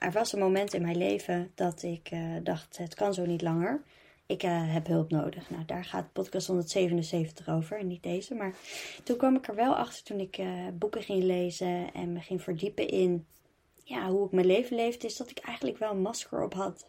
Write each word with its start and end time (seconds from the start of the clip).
er 0.00 0.12
was 0.12 0.32
een 0.32 0.38
moment 0.38 0.74
in 0.74 0.82
mijn 0.82 0.96
leven 0.96 1.52
dat 1.54 1.82
ik 1.82 2.10
uh, 2.12 2.36
dacht: 2.42 2.76
het 2.76 2.94
kan 2.94 3.14
zo 3.14 3.26
niet 3.26 3.42
langer. 3.42 3.82
Ik 4.26 4.42
uh, 4.42 4.72
heb 4.72 4.86
hulp 4.86 5.10
nodig. 5.10 5.50
Nou, 5.50 5.64
daar 5.64 5.84
gaat 5.84 6.12
podcast 6.12 6.46
177 6.46 7.48
over 7.48 7.78
en 7.78 7.86
niet 7.86 8.02
deze. 8.02 8.34
Maar 8.34 8.54
toen 9.04 9.16
kwam 9.16 9.36
ik 9.36 9.48
er 9.48 9.54
wel 9.54 9.76
achter 9.76 10.04
toen 10.04 10.20
ik 10.20 10.38
uh, 10.38 10.48
boeken 10.74 11.02
ging 11.02 11.22
lezen 11.22 11.92
en 11.92 12.12
me 12.12 12.20
ging 12.20 12.42
verdiepen 12.42 12.88
in 12.88 13.26
ja, 13.90 14.10
hoe 14.10 14.26
ik 14.26 14.32
mijn 14.32 14.46
leven 14.46 14.76
leefde, 14.76 15.06
is 15.06 15.16
dat 15.16 15.30
ik 15.30 15.38
eigenlijk 15.38 15.78
wel 15.78 15.90
een 15.90 16.00
masker 16.00 16.42
op 16.42 16.54
had. 16.54 16.86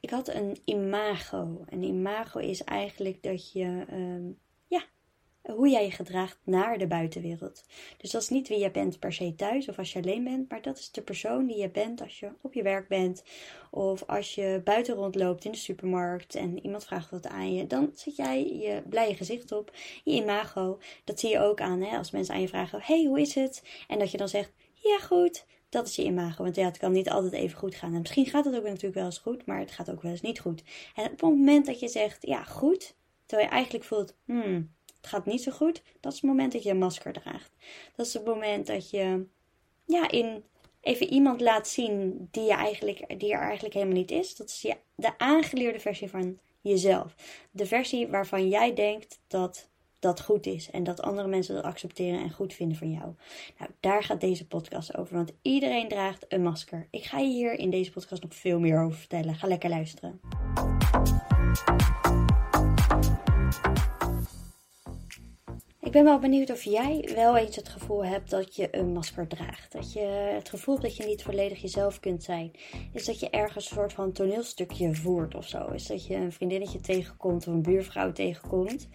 Ik 0.00 0.10
had 0.10 0.28
een 0.28 0.56
imago. 0.64 1.64
Een 1.68 1.82
imago 1.82 2.38
is 2.38 2.64
eigenlijk 2.64 3.22
dat 3.22 3.52
je 3.52 3.84
um, 3.92 4.38
hoe 5.42 5.68
jij 5.68 5.84
je 5.84 5.90
gedraagt 5.90 6.38
naar 6.44 6.78
de 6.78 6.86
buitenwereld. 6.86 7.64
Dus 7.96 8.10
dat 8.10 8.22
is 8.22 8.28
niet 8.28 8.48
wie 8.48 8.58
je 8.58 8.70
bent 8.70 8.98
per 8.98 9.12
se 9.12 9.34
thuis 9.34 9.68
of 9.68 9.78
als 9.78 9.92
je 9.92 10.02
alleen 10.02 10.24
bent, 10.24 10.50
maar 10.50 10.62
dat 10.62 10.78
is 10.78 10.90
de 10.90 11.02
persoon 11.02 11.46
die 11.46 11.56
je 11.56 11.70
bent 11.70 12.00
als 12.00 12.20
je 12.20 12.28
op 12.40 12.54
je 12.54 12.62
werk 12.62 12.88
bent 12.88 13.22
of 13.70 14.02
als 14.06 14.34
je 14.34 14.60
buiten 14.64 14.94
rondloopt 14.94 15.44
in 15.44 15.50
de 15.50 15.56
supermarkt 15.56 16.34
en 16.34 16.64
iemand 16.64 16.84
vraagt 16.84 17.10
wat 17.10 17.26
aan 17.26 17.54
je. 17.54 17.66
Dan 17.66 17.90
zet 17.94 18.16
jij 18.16 18.56
je 18.56 18.82
blije 18.88 19.14
gezicht 19.14 19.52
op, 19.52 19.72
je 20.04 20.12
imago. 20.12 20.78
Dat 21.04 21.20
zie 21.20 21.30
je 21.30 21.40
ook 21.40 21.60
aan 21.60 21.80
hè, 21.80 21.96
als 21.96 22.10
mensen 22.10 22.34
aan 22.34 22.40
je 22.40 22.48
vragen: 22.48 22.80
hey, 22.82 23.04
hoe 23.04 23.20
is 23.20 23.34
het? 23.34 23.62
En 23.88 23.98
dat 23.98 24.10
je 24.10 24.16
dan 24.16 24.28
zegt: 24.28 24.52
ja, 24.74 24.98
goed. 24.98 25.44
Dat 25.68 25.86
is 25.86 25.96
je 25.96 26.04
imago. 26.04 26.42
Want 26.42 26.56
ja, 26.56 26.64
het 26.64 26.78
kan 26.78 26.92
niet 26.92 27.10
altijd 27.10 27.32
even 27.32 27.58
goed 27.58 27.74
gaan. 27.74 27.94
En 27.94 28.00
misschien 28.00 28.26
gaat 28.26 28.44
het 28.44 28.56
ook 28.56 28.62
natuurlijk 28.62 28.94
wel 28.94 29.04
eens 29.04 29.18
goed, 29.18 29.46
maar 29.46 29.58
het 29.58 29.70
gaat 29.70 29.90
ook 29.90 30.02
wel 30.02 30.10
eens 30.10 30.20
niet 30.20 30.40
goed. 30.40 30.62
En 30.94 31.04
op 31.04 31.10
het 31.10 31.20
moment 31.20 31.66
dat 31.66 31.80
je 31.80 31.88
zegt: 31.88 32.26
ja, 32.26 32.44
goed. 32.44 32.94
Terwijl 33.26 33.48
je 33.48 33.54
eigenlijk 33.54 33.84
voelt: 33.84 34.16
hmm, 34.24 34.70
het 35.02 35.10
gaat 35.10 35.26
niet 35.26 35.42
zo 35.42 35.52
goed, 35.52 35.82
dat 36.00 36.12
is 36.12 36.20
het 36.20 36.30
moment 36.30 36.52
dat 36.52 36.62
je 36.62 36.70
een 36.70 36.78
masker 36.78 37.12
draagt. 37.12 37.50
Dat 37.96 38.06
is 38.06 38.14
het 38.14 38.24
moment 38.24 38.66
dat 38.66 38.90
je 38.90 39.26
ja, 39.84 40.10
in 40.10 40.44
even 40.80 41.12
iemand 41.12 41.40
laat 41.40 41.68
zien 41.68 42.28
die, 42.30 42.44
je 42.44 42.52
eigenlijk, 42.52 43.20
die 43.20 43.32
er 43.32 43.40
eigenlijk 43.40 43.74
helemaal 43.74 43.96
niet 43.96 44.10
is. 44.10 44.36
Dat 44.36 44.48
is 44.48 44.74
de 44.94 45.18
aangeleerde 45.18 45.80
versie 45.80 46.08
van 46.08 46.38
jezelf. 46.60 47.14
De 47.50 47.66
versie 47.66 48.08
waarvan 48.08 48.48
jij 48.48 48.74
denkt 48.74 49.20
dat 49.26 49.70
dat 49.98 50.20
goed 50.20 50.46
is 50.46 50.70
en 50.70 50.84
dat 50.84 51.00
andere 51.00 51.28
mensen 51.28 51.54
dat 51.54 51.64
accepteren 51.64 52.20
en 52.20 52.30
goed 52.30 52.54
vinden 52.54 52.76
van 52.76 52.90
jou. 52.90 53.14
Nou, 53.58 53.70
daar 53.80 54.02
gaat 54.02 54.20
deze 54.20 54.46
podcast 54.46 54.96
over, 54.96 55.16
want 55.16 55.32
iedereen 55.42 55.88
draagt 55.88 56.24
een 56.28 56.42
masker. 56.42 56.88
Ik 56.90 57.04
ga 57.04 57.18
je 57.18 57.28
hier 57.28 57.52
in 57.52 57.70
deze 57.70 57.92
podcast 57.92 58.22
nog 58.22 58.34
veel 58.34 58.60
meer 58.60 58.82
over 58.82 58.98
vertellen. 58.98 59.34
Ga 59.34 59.46
lekker 59.46 59.70
luisteren. 59.70 60.20
Ik 65.92 65.98
ben 65.98 66.06
wel 66.06 66.18
benieuwd 66.18 66.50
of 66.50 66.62
jij 66.62 67.10
wel 67.14 67.36
eens 67.36 67.56
het 67.56 67.68
gevoel 67.68 68.04
hebt 68.04 68.30
dat 68.30 68.56
je 68.56 68.68
een 68.70 68.92
masker 68.92 69.26
draagt. 69.26 69.72
Dat 69.72 69.92
je 69.92 70.00
het 70.34 70.48
gevoel 70.48 70.74
hebt 70.74 70.86
dat 70.86 70.96
je 70.96 71.06
niet 71.06 71.22
volledig 71.22 71.62
jezelf 71.62 72.00
kunt 72.00 72.22
zijn. 72.22 72.50
Is 72.92 73.04
dat 73.04 73.20
je 73.20 73.30
ergens 73.30 73.70
een 73.70 73.76
soort 73.76 73.92
van 73.92 74.12
toneelstukje 74.12 74.94
voert 74.94 75.34
of 75.34 75.48
zo. 75.48 75.66
Is 75.66 75.86
dat 75.86 76.06
je 76.06 76.14
een 76.14 76.32
vriendinnetje 76.32 76.80
tegenkomt 76.80 77.46
of 77.46 77.54
een 77.54 77.62
buurvrouw 77.62 78.12
tegenkomt. 78.12 78.88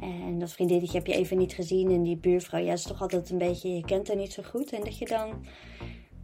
En 0.00 0.38
dat 0.38 0.52
vriendinnetje 0.52 0.98
heb 0.98 1.06
je 1.06 1.14
even 1.14 1.38
niet 1.38 1.52
gezien. 1.52 1.90
En 1.90 2.02
die 2.02 2.16
buurvrouw, 2.16 2.60
ja, 2.60 2.72
is 2.72 2.82
toch 2.82 3.00
altijd 3.00 3.30
een 3.30 3.38
beetje, 3.38 3.74
je 3.74 3.84
kent 3.84 4.08
haar 4.08 4.16
niet 4.16 4.32
zo 4.32 4.42
goed. 4.42 4.72
En 4.72 4.84
dat 4.84 4.98
je 4.98 5.06
dan 5.06 5.44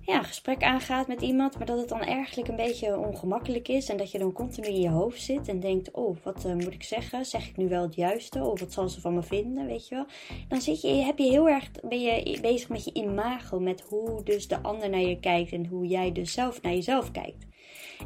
ja, 0.06 0.22
gesprek 0.22 0.62
aangaat 0.62 1.06
met 1.06 1.22
iemand, 1.22 1.58
maar 1.58 1.66
dat 1.66 1.78
het 1.78 1.88
dan 1.88 2.00
eigenlijk 2.00 2.48
een 2.48 2.56
beetje 2.56 2.98
ongemakkelijk 2.98 3.68
is 3.68 3.88
en 3.88 3.96
dat 3.96 4.10
je 4.10 4.18
dan 4.18 4.32
continu 4.32 4.66
in 4.66 4.80
je 4.80 4.88
hoofd 4.88 5.22
zit 5.22 5.48
en 5.48 5.60
denkt, 5.60 5.90
oh, 5.90 6.16
wat 6.22 6.44
uh, 6.44 6.54
moet 6.54 6.72
ik 6.72 6.82
zeggen? 6.82 7.24
Zeg 7.24 7.48
ik 7.48 7.56
nu 7.56 7.68
wel 7.68 7.82
het 7.82 7.94
juiste? 7.94 8.44
Of 8.44 8.60
wat 8.60 8.72
zal 8.72 8.88
ze 8.88 9.00
van 9.00 9.14
me 9.14 9.22
vinden, 9.22 9.66
weet 9.66 9.88
je 9.88 9.94
wel? 9.94 10.06
Dan 10.48 10.60
zit 10.60 10.80
je, 10.80 10.88
heb 10.88 11.18
je 11.18 11.30
heel 11.30 11.48
erg, 11.48 11.70
ben 11.88 12.00
je 12.00 12.38
bezig 12.40 12.68
met 12.68 12.84
je 12.84 12.92
imago, 12.92 13.60
met 13.60 13.80
hoe 13.80 14.22
dus 14.22 14.48
de 14.48 14.62
ander 14.62 14.90
naar 14.90 15.00
je 15.00 15.20
kijkt 15.20 15.52
en 15.52 15.66
hoe 15.66 15.86
jij 15.86 16.12
dus 16.12 16.32
zelf 16.32 16.62
naar 16.62 16.72
jezelf 16.72 17.10
kijkt. 17.10 17.46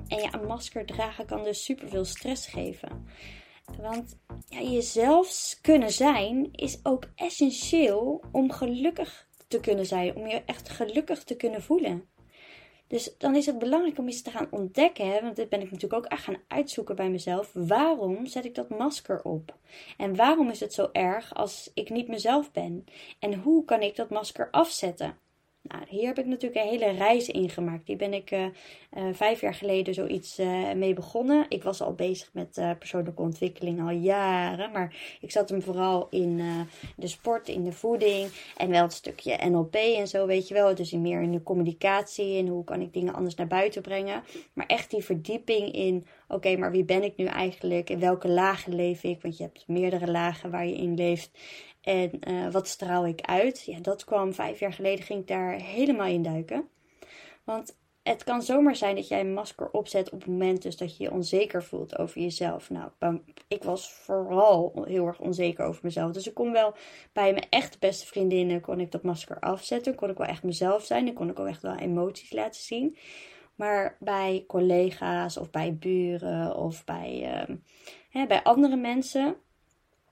En 0.09 0.19
ja, 0.19 0.33
een 0.33 0.47
masker 0.47 0.87
dragen 0.87 1.27
kan 1.27 1.45
dus 1.45 1.65
superveel 1.65 2.05
stress 2.05 2.47
geven. 2.47 3.07
Want 3.81 4.19
ja, 4.49 4.61
jezelf 4.61 5.59
kunnen 5.61 5.91
zijn 5.93 6.49
is 6.53 6.81
ook 6.83 7.05
essentieel 7.15 8.25
om 8.33 8.53
gelukkig 8.53 9.29
te 9.51 9.61
kunnen 9.61 9.87
zijn, 9.87 10.17
om 10.17 10.27
je 10.27 10.43
echt 10.47 10.69
gelukkig 10.69 11.25
te 11.25 11.37
kunnen 11.37 11.63
voelen. 11.63 12.09
Dus 12.87 13.15
dan 13.19 13.37
is 13.37 13.47
het 13.47 13.59
belangrijk 13.59 13.99
om 13.99 14.07
eens 14.07 14.23
te 14.23 14.31
gaan 14.31 14.47
ontdekken, 14.51 15.07
hè, 15.13 15.21
want 15.21 15.37
dit 15.37 15.49
ben 15.49 15.61
ik 15.61 15.71
natuurlijk 15.71 16.05
ook 16.05 16.11
echt 16.11 16.23
gaan 16.23 16.43
uitzoeken 16.49 16.97
bij 16.97 17.11
mezelf. 17.11 17.51
Waarom 17.55 18.27
zet 18.27 18.45
ik 18.45 18.55
dat 18.55 18.69
masker 18.69 19.23
op? 19.23 19.57
En 19.97 20.17
waarom 20.17 20.51
is 20.51 20.61
het 20.61 20.73
zo 20.73 20.89
erg 20.93 21.35
als 21.35 21.71
ik 21.75 21.91
niet 21.91 22.09
mezelf 22.09 22.53
ben? 22.53 22.85
En 23.19 23.35
hoe 23.35 23.65
kan 23.65 23.83
ik 23.83 23.97
dat 23.97 24.11
masker 24.11 24.51
afzetten? 24.51 25.19
Nou, 25.63 25.85
hier 25.89 26.07
heb 26.07 26.19
ik 26.19 26.27
natuurlijk 26.27 26.61
een 26.65 26.71
hele 26.71 26.91
reis 26.91 27.29
in 27.29 27.51
gemaakt. 27.51 27.87
Die 27.87 27.97
ben 27.97 28.13
ik 28.13 28.31
uh, 28.31 28.45
uh, 28.45 29.05
vijf 29.13 29.41
jaar 29.41 29.55
geleden 29.55 29.95
zoiets 29.95 30.39
uh, 30.39 30.73
mee 30.73 30.95
begonnen. 30.95 31.47
Ik 31.49 31.63
was 31.63 31.83
al 31.83 31.95
bezig 31.95 32.31
met 32.33 32.61
persoonlijke 32.79 33.23
ontwikkeling 33.23 33.81
al 33.81 33.91
jaren. 33.91 34.73
Maar 34.73 35.19
ik 35.21 35.31
zat 35.31 35.49
hem 35.49 35.63
vooral 35.63 36.07
in 36.11 36.41
de 36.97 37.07
sport, 37.07 37.49
in 37.49 37.65
de 37.65 37.73
voeding. 37.73 38.31
En 38.57 38.71
wel 38.71 38.83
een 38.83 38.91
stukje 38.91 39.49
NLP 39.49 39.75
en 39.75 40.09
zo, 40.09 40.27
weet 40.27 40.49
je 40.49 40.55
wel. 40.55 40.75
Dus 40.75 40.93
meer 40.93 41.21
in 41.23 41.33
de 41.33 41.43
communicatie 41.43 42.39
en 42.39 42.47
hoe 42.47 42.65
kan 42.65 42.81
ik 42.81 42.93
dingen 42.93 43.15
anders 43.15 43.35
naar 43.35 43.47
buiten 43.47 43.83
brengen. 43.83 44.23
Maar 44.53 44.67
echt 44.67 44.91
die 44.91 45.05
verdieping 45.05 45.73
in, 45.73 46.07
oké, 46.29 46.57
maar 46.57 46.71
wie 46.71 46.85
ben 46.85 47.03
ik 47.03 47.17
nu 47.17 47.25
eigenlijk? 47.25 47.91
In 47.91 48.01
welke 48.01 48.29
lagen 48.29 48.75
leef 48.75 49.03
ik? 49.03 49.23
Want 49.23 49.37
je 49.37 49.43
hebt 49.43 49.65
meerdere 49.67 50.11
lagen 50.11 50.51
waar 50.51 50.67
je 50.67 50.75
in 50.75 50.95
leeft. 50.95 51.31
En 51.81 52.31
uh, 52.31 52.51
wat 52.51 52.69
straal 52.69 53.07
ik 53.07 53.21
uit? 53.21 53.65
Ja, 53.65 53.81
dat 53.81 54.05
kwam 54.05 54.35
vijf 54.35 54.59
jaar 54.59 54.73
geleden, 54.73 55.05
ging 55.05 55.21
ik 55.21 55.27
daar 55.27 55.53
helemaal 55.53 56.07
in 56.07 56.23
duiken. 56.23 56.69
Want 57.45 57.79
het 58.03 58.25
kan 58.25 58.43
zomaar 58.43 58.77
zijn 58.77 58.95
dat 58.95 59.09
jij 59.09 59.21
een 59.21 59.33
masker 59.33 59.71
opzet 59.71 60.11
op 60.11 60.19
het 60.19 60.29
moment 60.29 60.63
dus 60.63 60.77
dat 60.77 60.97
je 60.97 61.03
je 61.03 61.11
onzeker 61.11 61.65
voelt 61.65 61.99
over 61.99 62.21
jezelf. 62.21 62.71
Nou, 62.71 62.91
ik 63.49 63.63
was 63.63 63.93
vooral 63.93 64.85
heel 64.85 65.07
erg 65.07 65.21
onzeker 65.21 65.65
over 65.65 65.81
mezelf. 65.85 66.13
Dus 66.13 66.29
ik 66.29 66.35
kon 66.35 66.53
wel 66.53 66.75
bij 67.13 67.33
mijn 67.33 67.47
echt 67.51 67.79
beste 67.79 68.07
vriendinnen 68.07 68.61
kon 68.61 68.81
ik 68.81 68.91
dat 68.91 69.03
masker 69.03 69.41
afzetten. 69.41 69.95
Kon 69.95 70.11
ik 70.11 70.17
wel 70.17 70.27
echt 70.27 70.43
mezelf 70.43 70.85
zijn. 70.85 71.05
Dan 71.05 71.15
kon 71.15 71.31
ik 71.31 71.39
ook 71.39 71.47
echt 71.47 71.63
wel 71.63 71.77
emoties 71.77 72.33
laten 72.33 72.63
zien. 72.63 72.97
Maar 73.55 73.97
bij 74.01 74.45
collega's 74.47 75.37
of 75.37 75.51
bij 75.51 75.77
buren 75.77 76.57
of 76.57 76.85
bij, 76.85 77.45
uh, 77.49 77.57
hè, 78.11 78.27
bij 78.27 78.43
andere 78.43 78.77
mensen 78.77 79.37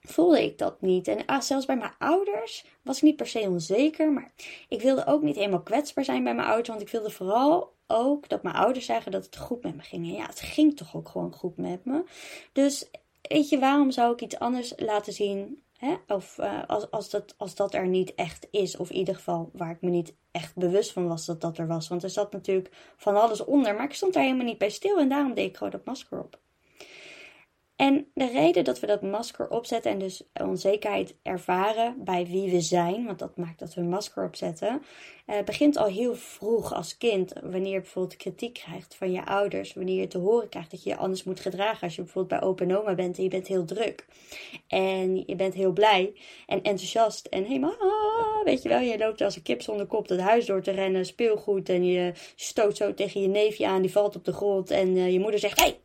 voelde 0.00 0.44
ik 0.44 0.58
dat 0.58 0.80
niet. 0.80 1.08
En 1.08 1.26
ah, 1.26 1.40
zelfs 1.40 1.66
bij 1.66 1.76
mijn 1.76 1.92
ouders 1.98 2.64
was 2.82 2.96
ik 2.96 3.02
niet 3.02 3.16
per 3.16 3.26
se 3.26 3.40
onzeker. 3.40 4.12
Maar 4.12 4.32
ik 4.68 4.82
wilde 4.82 5.06
ook 5.06 5.22
niet 5.22 5.36
helemaal 5.36 5.62
kwetsbaar 5.62 6.04
zijn 6.04 6.24
bij 6.24 6.34
mijn 6.34 6.46
ouders. 6.46 6.68
Want 6.68 6.80
ik 6.80 6.88
wilde 6.88 7.10
vooral 7.10 7.76
ook 7.86 8.28
dat 8.28 8.42
mijn 8.42 8.54
ouders 8.54 8.86
zeggen 8.86 9.12
dat 9.12 9.24
het 9.24 9.36
goed 9.36 9.62
met 9.62 9.76
me 9.76 9.82
ging. 9.82 10.06
En 10.06 10.12
ja, 10.12 10.26
het 10.26 10.40
ging 10.40 10.76
toch 10.76 10.96
ook 10.96 11.08
gewoon 11.08 11.32
goed 11.32 11.56
met 11.56 11.84
me. 11.84 12.04
Dus 12.52 12.90
weet 13.22 13.48
je, 13.48 13.58
waarom 13.58 13.90
zou 13.90 14.12
ik 14.12 14.20
iets 14.20 14.38
anders 14.38 14.72
laten 14.76 15.12
zien? 15.12 15.62
Hè? 15.78 15.96
Of 16.06 16.38
uh, 16.38 16.62
als, 16.66 16.90
als, 16.90 17.10
dat, 17.10 17.34
als 17.36 17.54
dat 17.54 17.74
er 17.74 17.86
niet 17.86 18.14
echt 18.14 18.46
is. 18.50 18.76
Of 18.76 18.90
in 18.90 18.96
ieder 18.96 19.14
geval 19.14 19.50
waar 19.52 19.70
ik 19.70 19.80
me 19.80 19.90
niet 19.90 20.14
echt 20.30 20.56
bewust 20.56 20.92
van 20.92 21.08
was 21.08 21.26
dat 21.26 21.40
dat 21.40 21.58
er 21.58 21.66
was. 21.66 21.88
Want 21.88 22.02
er 22.02 22.10
zat 22.10 22.32
natuurlijk 22.32 22.70
van 22.96 23.16
alles 23.16 23.44
onder. 23.44 23.74
Maar 23.74 23.84
ik 23.84 23.94
stond 23.94 24.12
daar 24.12 24.22
helemaal 24.22 24.46
niet 24.46 24.58
bij 24.58 24.70
stil. 24.70 24.98
En 24.98 25.08
daarom 25.08 25.34
deed 25.34 25.48
ik 25.48 25.56
gewoon 25.56 25.72
dat 25.72 25.84
masker 25.84 26.20
op. 26.20 26.38
En 27.78 28.06
de 28.14 28.26
reden 28.26 28.64
dat 28.64 28.80
we 28.80 28.86
dat 28.86 29.02
masker 29.02 29.50
opzetten 29.50 29.90
en 29.90 29.98
dus 29.98 30.22
onzekerheid 30.42 31.14
ervaren 31.22 31.94
bij 32.04 32.26
wie 32.26 32.50
we 32.50 32.60
zijn, 32.60 33.04
want 33.04 33.18
dat 33.18 33.36
maakt 33.36 33.58
dat 33.58 33.74
we 33.74 33.80
een 33.80 33.88
masker 33.88 34.24
opzetten, 34.24 34.82
eh, 35.26 35.42
begint 35.44 35.76
al 35.76 35.86
heel 35.86 36.14
vroeg 36.14 36.74
als 36.74 36.96
kind. 36.96 37.32
Wanneer 37.42 37.72
je 37.72 37.80
bijvoorbeeld 37.80 38.16
kritiek 38.16 38.54
krijgt 38.54 38.94
van 38.94 39.12
je 39.12 39.24
ouders, 39.24 39.74
wanneer 39.74 40.00
je 40.00 40.06
te 40.06 40.18
horen 40.18 40.48
krijgt 40.48 40.70
dat 40.70 40.82
je 40.82 40.90
je 40.90 40.96
anders 40.96 41.24
moet 41.24 41.40
gedragen. 41.40 41.82
Als 41.82 41.96
je 41.96 42.02
bijvoorbeeld 42.02 42.40
bij 42.40 42.48
open 42.48 42.78
oma 42.78 42.94
bent 42.94 43.16
en 43.16 43.22
je 43.22 43.28
bent 43.28 43.46
heel 43.46 43.64
druk 43.64 44.06
en 44.68 45.16
je 45.26 45.34
bent 45.36 45.54
heel 45.54 45.72
blij 45.72 46.12
en 46.46 46.62
enthousiast 46.62 47.26
en 47.26 47.44
helemaal, 47.44 47.76
ah, 47.78 48.44
weet 48.44 48.62
je 48.62 48.68
wel, 48.68 48.80
je 48.80 48.98
loopt 48.98 49.20
als 49.20 49.36
een 49.36 49.42
kip 49.42 49.62
zonder 49.62 49.86
kop 49.86 50.08
het 50.08 50.20
huis 50.20 50.46
door 50.46 50.62
te 50.62 50.70
rennen, 50.70 51.06
speelgoed 51.06 51.68
en 51.68 51.84
je 51.84 52.12
stoot 52.34 52.76
zo 52.76 52.94
tegen 52.94 53.20
je 53.20 53.28
neefje 53.28 53.66
aan, 53.66 53.82
die 53.82 53.92
valt 53.92 54.16
op 54.16 54.24
de 54.24 54.32
grond 54.32 54.70
en 54.70 54.96
uh, 54.96 55.12
je 55.12 55.20
moeder 55.20 55.40
zegt, 55.40 55.60
hey, 55.60 55.78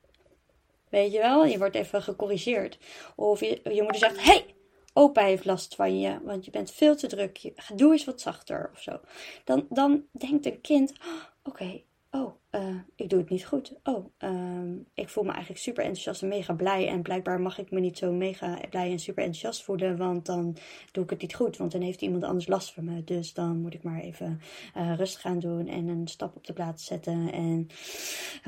Weet 0.94 1.12
je 1.12 1.20
wel? 1.20 1.46
Je 1.46 1.58
wordt 1.58 1.76
even 1.76 2.02
gecorrigeerd. 2.02 2.78
Of 3.16 3.40
je, 3.40 3.60
je 3.64 3.82
moeder 3.82 3.98
zegt: 3.98 4.24
hey, 4.24 4.46
opa 4.94 5.24
heeft 5.24 5.46
last 5.46 5.76
van 5.76 6.00
je, 6.00 6.20
want 6.24 6.46
je 6.46 6.52
bent 6.52 6.72
veel 6.72 6.96
te 6.96 7.08
druk. 7.08 7.52
doe 7.76 7.92
eens 7.92 8.06
wat 8.06 8.22
zachter 8.22 8.70
of 8.74 8.82
zo. 8.82 9.00
Dan, 9.44 9.66
dan 9.70 10.04
denkt 10.12 10.46
een 10.46 10.62
kind: 10.62 10.92
oh, 10.92 11.24
oké, 11.44 11.82
oh, 12.12 12.34
uh, 12.52 12.76
ik 12.96 13.10
doe 13.10 13.20
het 13.20 13.30
niet 13.30 13.46
goed. 13.46 13.74
Oh, 13.84 14.06
uh, 14.20 14.76
ik 14.94 15.10
voel 15.10 15.24
me 15.24 15.32
eigenlijk 15.32 15.62
super 15.62 15.84
enthousiast 15.84 16.22
en 16.22 16.28
mega 16.28 16.54
blij. 16.54 16.88
En 16.88 17.02
blijkbaar 17.02 17.42
mag 17.42 17.58
ik 17.58 17.72
me 17.72 17.80
niet 17.80 17.98
zo 17.98 18.12
mega 18.12 18.60
blij 18.70 18.92
en 18.92 19.00
super 19.00 19.24
enthousiast 19.24 19.64
voelen, 19.64 19.98
want 19.98 20.26
dan 20.26 20.58
doe 20.92 21.04
ik 21.04 21.10
het 21.10 21.22
niet 21.22 21.36
goed. 21.36 21.58
Want 21.58 21.72
dan 21.72 21.82
heeft 21.82 22.02
iemand 22.02 22.24
anders 22.24 22.48
last 22.48 22.74
van 22.74 22.84
me. 22.84 23.04
Dus 23.04 23.34
dan 23.34 23.62
moet 23.62 23.74
ik 23.74 23.84
maar 23.84 24.00
even 24.00 24.42
uh, 24.78 24.96
rustig 24.96 25.22
gaan 25.22 25.40
doen 25.40 25.68
en 25.68 25.88
een 25.88 26.08
stap 26.08 26.36
op 26.36 26.46
de 26.46 26.54
plaats 26.54 26.86
zetten. 26.86 27.32
En 27.32 27.68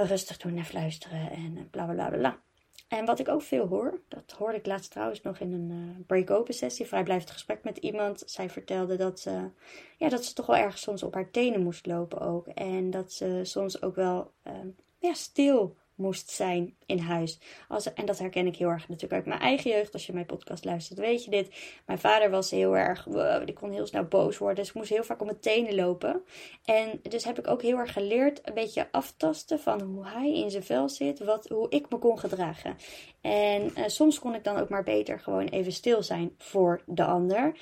rustig 0.03 0.37
doen 0.37 0.57
en 0.57 0.65
fluisteren 0.65 1.31
en 1.31 1.67
bla 1.69 1.85
bla 1.85 2.07
bla 2.07 2.17
bla. 2.17 2.39
En 2.87 3.05
wat 3.05 3.19
ik 3.19 3.27
ook 3.27 3.41
veel 3.41 3.67
hoor, 3.67 4.01
dat 4.07 4.35
hoorde 4.37 4.57
ik 4.57 4.65
laatst 4.65 4.91
trouwens 4.91 5.21
nog 5.21 5.39
in 5.39 5.53
een 5.53 5.69
uh, 5.71 6.05
break-open 6.05 6.53
sessie, 6.53 6.85
vrijblijvend 6.85 7.31
gesprek 7.31 7.63
met 7.63 7.77
iemand. 7.77 8.23
Zij 8.25 8.49
vertelde 8.49 8.95
dat 8.95 9.19
ze, 9.19 9.49
ja, 9.97 10.09
dat 10.09 10.25
ze 10.25 10.33
toch 10.33 10.45
wel 10.45 10.55
ergens 10.55 10.81
soms 10.81 11.03
op 11.03 11.13
haar 11.13 11.31
tenen 11.31 11.63
moest 11.63 11.85
lopen 11.85 12.19
ook. 12.19 12.47
En 12.47 12.89
dat 12.89 13.11
ze 13.11 13.39
soms 13.43 13.81
ook 13.81 13.95
wel 13.95 14.31
uh, 14.47 14.53
ja, 14.99 15.13
stil 15.13 15.75
moest 15.95 16.29
zijn 16.29 16.75
in 16.85 16.99
huis. 16.99 17.39
Als, 17.67 17.93
en 17.93 18.05
dat 18.05 18.19
herken 18.19 18.47
ik 18.47 18.55
heel 18.55 18.69
erg 18.69 18.87
natuurlijk 18.87 19.13
uit 19.13 19.25
mijn 19.25 19.39
eigen 19.39 19.71
jeugd. 19.71 19.93
Als 19.93 20.05
je 20.05 20.13
mijn 20.13 20.25
podcast 20.25 20.65
luistert, 20.65 20.99
weet 20.99 21.23
je 21.23 21.31
dit. 21.31 21.49
Mijn 21.85 21.99
vader 21.99 22.29
was 22.29 22.51
heel 22.51 22.77
erg, 22.77 23.03
wow, 23.03 23.45
die 23.45 23.55
kon 23.55 23.71
heel 23.71 23.87
snel 23.87 24.03
boos 24.03 24.37
worden. 24.37 24.57
Dus 24.57 24.69
ik 24.69 24.75
moest 24.75 24.89
heel 24.89 25.03
vaak 25.03 25.19
op 25.19 25.25
mijn 25.25 25.39
tenen 25.39 25.75
lopen. 25.75 26.23
En 26.65 26.99
dus 27.01 27.23
heb 27.23 27.39
ik 27.39 27.47
ook 27.47 27.61
heel 27.61 27.77
erg 27.77 27.93
geleerd 27.93 28.47
een 28.47 28.53
beetje 28.53 28.87
aftasten 28.91 29.59
van 29.59 29.81
hoe 29.81 30.07
hij 30.07 30.33
in 30.33 30.51
zijn 30.51 30.63
vel 30.63 30.89
zit. 30.89 31.19
Wat, 31.19 31.47
hoe 31.47 31.69
ik 31.69 31.89
me 31.89 31.97
kon 31.97 32.19
gedragen. 32.19 32.77
En 33.21 33.75
eh, 33.75 33.83
soms 33.87 34.19
kon 34.19 34.35
ik 34.35 34.43
dan 34.43 34.57
ook 34.57 34.69
maar 34.69 34.83
beter 34.83 35.19
gewoon 35.19 35.47
even 35.47 35.71
stil 35.71 36.03
zijn 36.03 36.33
voor 36.37 36.81
de 36.85 37.05
ander. 37.05 37.55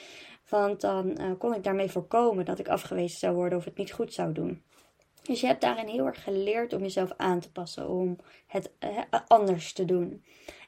Want 0.49 0.81
dan 0.81 1.21
uh, 1.21 1.31
kon 1.37 1.53
ik 1.53 1.63
daarmee 1.63 1.91
voorkomen 1.91 2.45
dat 2.45 2.59
ik 2.59 2.67
afgewezen 2.67 3.19
zou 3.19 3.35
worden 3.35 3.57
of 3.57 3.65
het 3.65 3.77
niet 3.77 3.91
goed 3.91 4.13
zou 4.13 4.33
doen. 4.33 4.63
Dus 5.23 5.41
je 5.41 5.47
hebt 5.47 5.61
daarin 5.61 5.87
heel 5.87 6.05
erg 6.05 6.23
geleerd 6.23 6.73
om 6.73 6.81
jezelf 6.81 7.13
aan 7.17 7.39
te 7.39 7.51
passen, 7.51 7.89
om 7.89 8.17
het 8.47 8.71
anders 9.27 9.73
te 9.73 9.85
doen. 9.85 10.23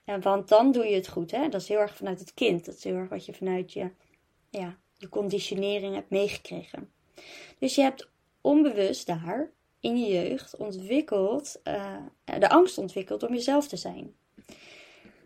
En 0.06 0.22
want 0.22 0.48
dan 0.48 0.72
doe 0.72 0.86
je 0.86 0.96
het 0.96 1.08
goed. 1.08 1.32
Hè? 1.32 1.50
Dat 1.50 1.62
is 1.62 1.68
heel 1.68 1.80
erg 1.80 1.96
vanuit 1.96 2.20
het 2.20 2.34
kind. 2.34 2.66
Dat 2.66 2.76
is 2.76 2.84
heel 2.84 2.96
erg 2.96 3.10
wat 3.10 3.26
je 3.26 3.34
vanuit 3.34 3.74
je, 3.74 3.90
ja, 4.50 4.78
je 4.98 5.10
conditionering 5.10 5.96
hebt 5.96 6.10
meegekregen. 6.10 6.92
Dus 7.60 7.76
je 7.76 7.82
hebt 7.82 8.10
onbewust 8.42 9.08
daar 9.08 9.52
in 9.80 9.98
je 9.98 10.28
jeugd 10.28 10.56
ontwikkeld, 10.56 11.62
uh, 11.64 11.98
de 12.40 12.50
angst 12.50 12.78
ontwikkeld 12.78 13.24
om 13.24 13.34
jezelf 13.34 13.68
te 13.68 13.78
zijn. 13.78 14.16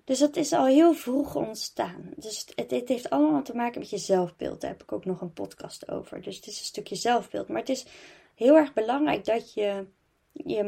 Dus 0.04 0.20
dat 0.20 0.36
is 0.36 0.54
al 0.54 0.66
heel 0.66 0.94
vroeg 0.94 1.36
ontstaan. 1.36 2.14
Dus 2.16 2.46
het, 2.56 2.70
het, 2.72 2.88
heeft 2.88 3.10
allemaal 3.10 3.44
te 3.44 3.56
maken 3.56 3.80
met 3.80 3.90
je 3.90 3.98
zelfbeeld. 3.98 4.62
Daar 4.62 4.70
heb 4.70 4.82
ik 4.82 4.92
ook 4.92 5.06
nog 5.06 5.22
een 5.22 5.34
podcast 5.34 5.92
over. 5.92 6.22
Dus 6.22 6.36
het 6.36 6.48
is 6.48 6.60
een 6.60 6.66
stukje 6.66 6.96
zelfbeeld. 6.96 7.48
Maar 7.48 7.60
het 7.60 7.70
is 7.70 7.86
heel 8.40 8.56
erg 8.56 8.74
belangrijk 8.74 9.26
dat 9.26 9.54
je 9.54 9.86
je 10.32 10.64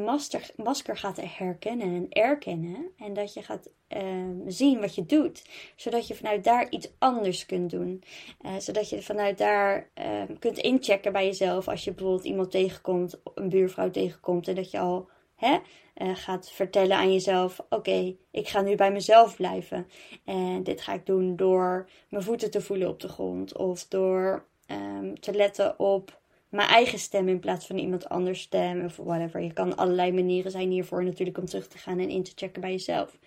masker 0.56 0.98
gaat 0.98 1.22
herkennen 1.22 1.88
en 1.88 2.06
erkennen. 2.10 2.92
En 2.98 3.14
dat 3.14 3.34
je 3.34 3.42
gaat 3.42 3.70
ehm, 3.88 4.36
zien 4.48 4.80
wat 4.80 4.96
je 4.96 5.06
doet. 5.06 5.46
Zodat 5.76 6.08
je 6.08 6.16
vanuit 6.16 6.44
daar 6.44 6.70
iets 6.70 6.92
anders 6.98 7.46
kunt 7.46 7.72
doen. 7.72 8.04
Uh, 8.42 8.58
zodat 8.58 8.90
je 8.90 9.02
vanuit 9.02 9.38
daar 9.38 9.90
ehm, 9.94 10.38
kunt 10.40 10.58
inchecken 10.58 11.12
bij 11.12 11.26
jezelf. 11.26 11.68
Als 11.68 11.84
je 11.84 11.92
bijvoorbeeld 11.92 12.26
iemand 12.26 12.52
tegenkomt, 12.52 13.22
een 13.36 13.50
buurvrouw 13.50 13.90
tegenkomt. 13.90 14.48
En 14.48 14.56
dat 14.56 14.72
je 14.72 14.80
al 14.80 15.10
hè, 15.36 15.58
uh, 15.98 16.16
gaat 16.16 16.52
vertellen 16.52 16.98
aan 16.98 17.14
jezelf: 17.14 17.66
Oké, 17.70 18.16
ik 18.32 18.48
ga 18.48 18.62
nu 18.62 18.76
bij 18.76 18.92
mezelf 18.92 19.36
blijven. 19.36 19.88
En 20.26 20.64
dit 20.64 20.82
ga 20.82 20.94
ik 20.94 21.06
doen 21.06 21.36
door 21.36 21.90
mijn 22.10 22.24
voeten 22.24 22.52
te 22.52 22.62
voelen 22.62 22.90
op 22.90 23.00
de 23.00 23.08
grond. 23.08 23.58
Of 23.58 23.88
door 23.88 24.46
um, 24.68 25.20
te 25.20 25.34
letten 25.34 25.80
op 25.80 26.21
mijn 26.52 26.70
eigen 26.70 27.00
stem 27.00 27.28
in 27.28 27.40
plaats 27.40 27.66
van 27.66 27.78
iemand 27.78 28.10
anders 28.10 28.42
stem 28.42 28.86
of 28.86 28.98
whatever. 28.98 29.42
Je 29.42 29.54
kan 29.54 29.76
allerlei 29.76 30.12
manieren 30.12 30.52
zijn 30.52 30.70
hiervoor 30.70 31.04
natuurlijk 31.04 31.38
om 31.38 31.46
terug 31.46 31.68
te 31.68 31.78
gaan 31.78 32.00
en 32.00 32.10
in 32.10 32.24
te 32.24 32.32
checken 32.36 32.62
bij 32.62 32.72
jezelf. 32.72 33.18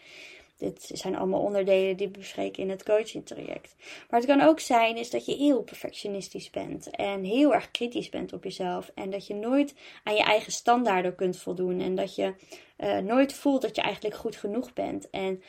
Dit 0.56 0.90
zijn 0.92 1.16
allemaal 1.16 1.40
onderdelen 1.40 1.96
die 1.96 2.06
we 2.06 2.18
bespreken 2.18 2.62
in 2.62 2.70
het 2.70 2.82
coaching 2.82 3.26
traject. 3.26 3.74
Maar 4.10 4.20
het 4.20 4.28
kan 4.28 4.40
ook 4.40 4.60
zijn 4.60 4.96
is 4.96 5.10
dat 5.10 5.26
je 5.26 5.34
heel 5.34 5.62
perfectionistisch 5.62 6.50
bent 6.50 6.90
en 6.90 7.24
heel 7.24 7.54
erg 7.54 7.70
kritisch 7.70 8.08
bent 8.08 8.32
op 8.32 8.44
jezelf. 8.44 8.90
En 8.94 9.10
dat 9.10 9.26
je 9.26 9.34
nooit 9.34 9.74
aan 10.02 10.14
je 10.14 10.22
eigen 10.22 10.52
standaarden 10.52 11.14
kunt 11.14 11.36
voldoen. 11.36 11.80
En 11.80 11.94
dat 11.94 12.14
je 12.14 12.34
uh, 12.78 12.98
nooit 12.98 13.34
voelt 13.34 13.62
dat 13.62 13.76
je 13.76 13.82
eigenlijk 13.82 14.16
goed 14.16 14.36
genoeg 14.36 14.72
bent. 14.72 15.10
En 15.10 15.42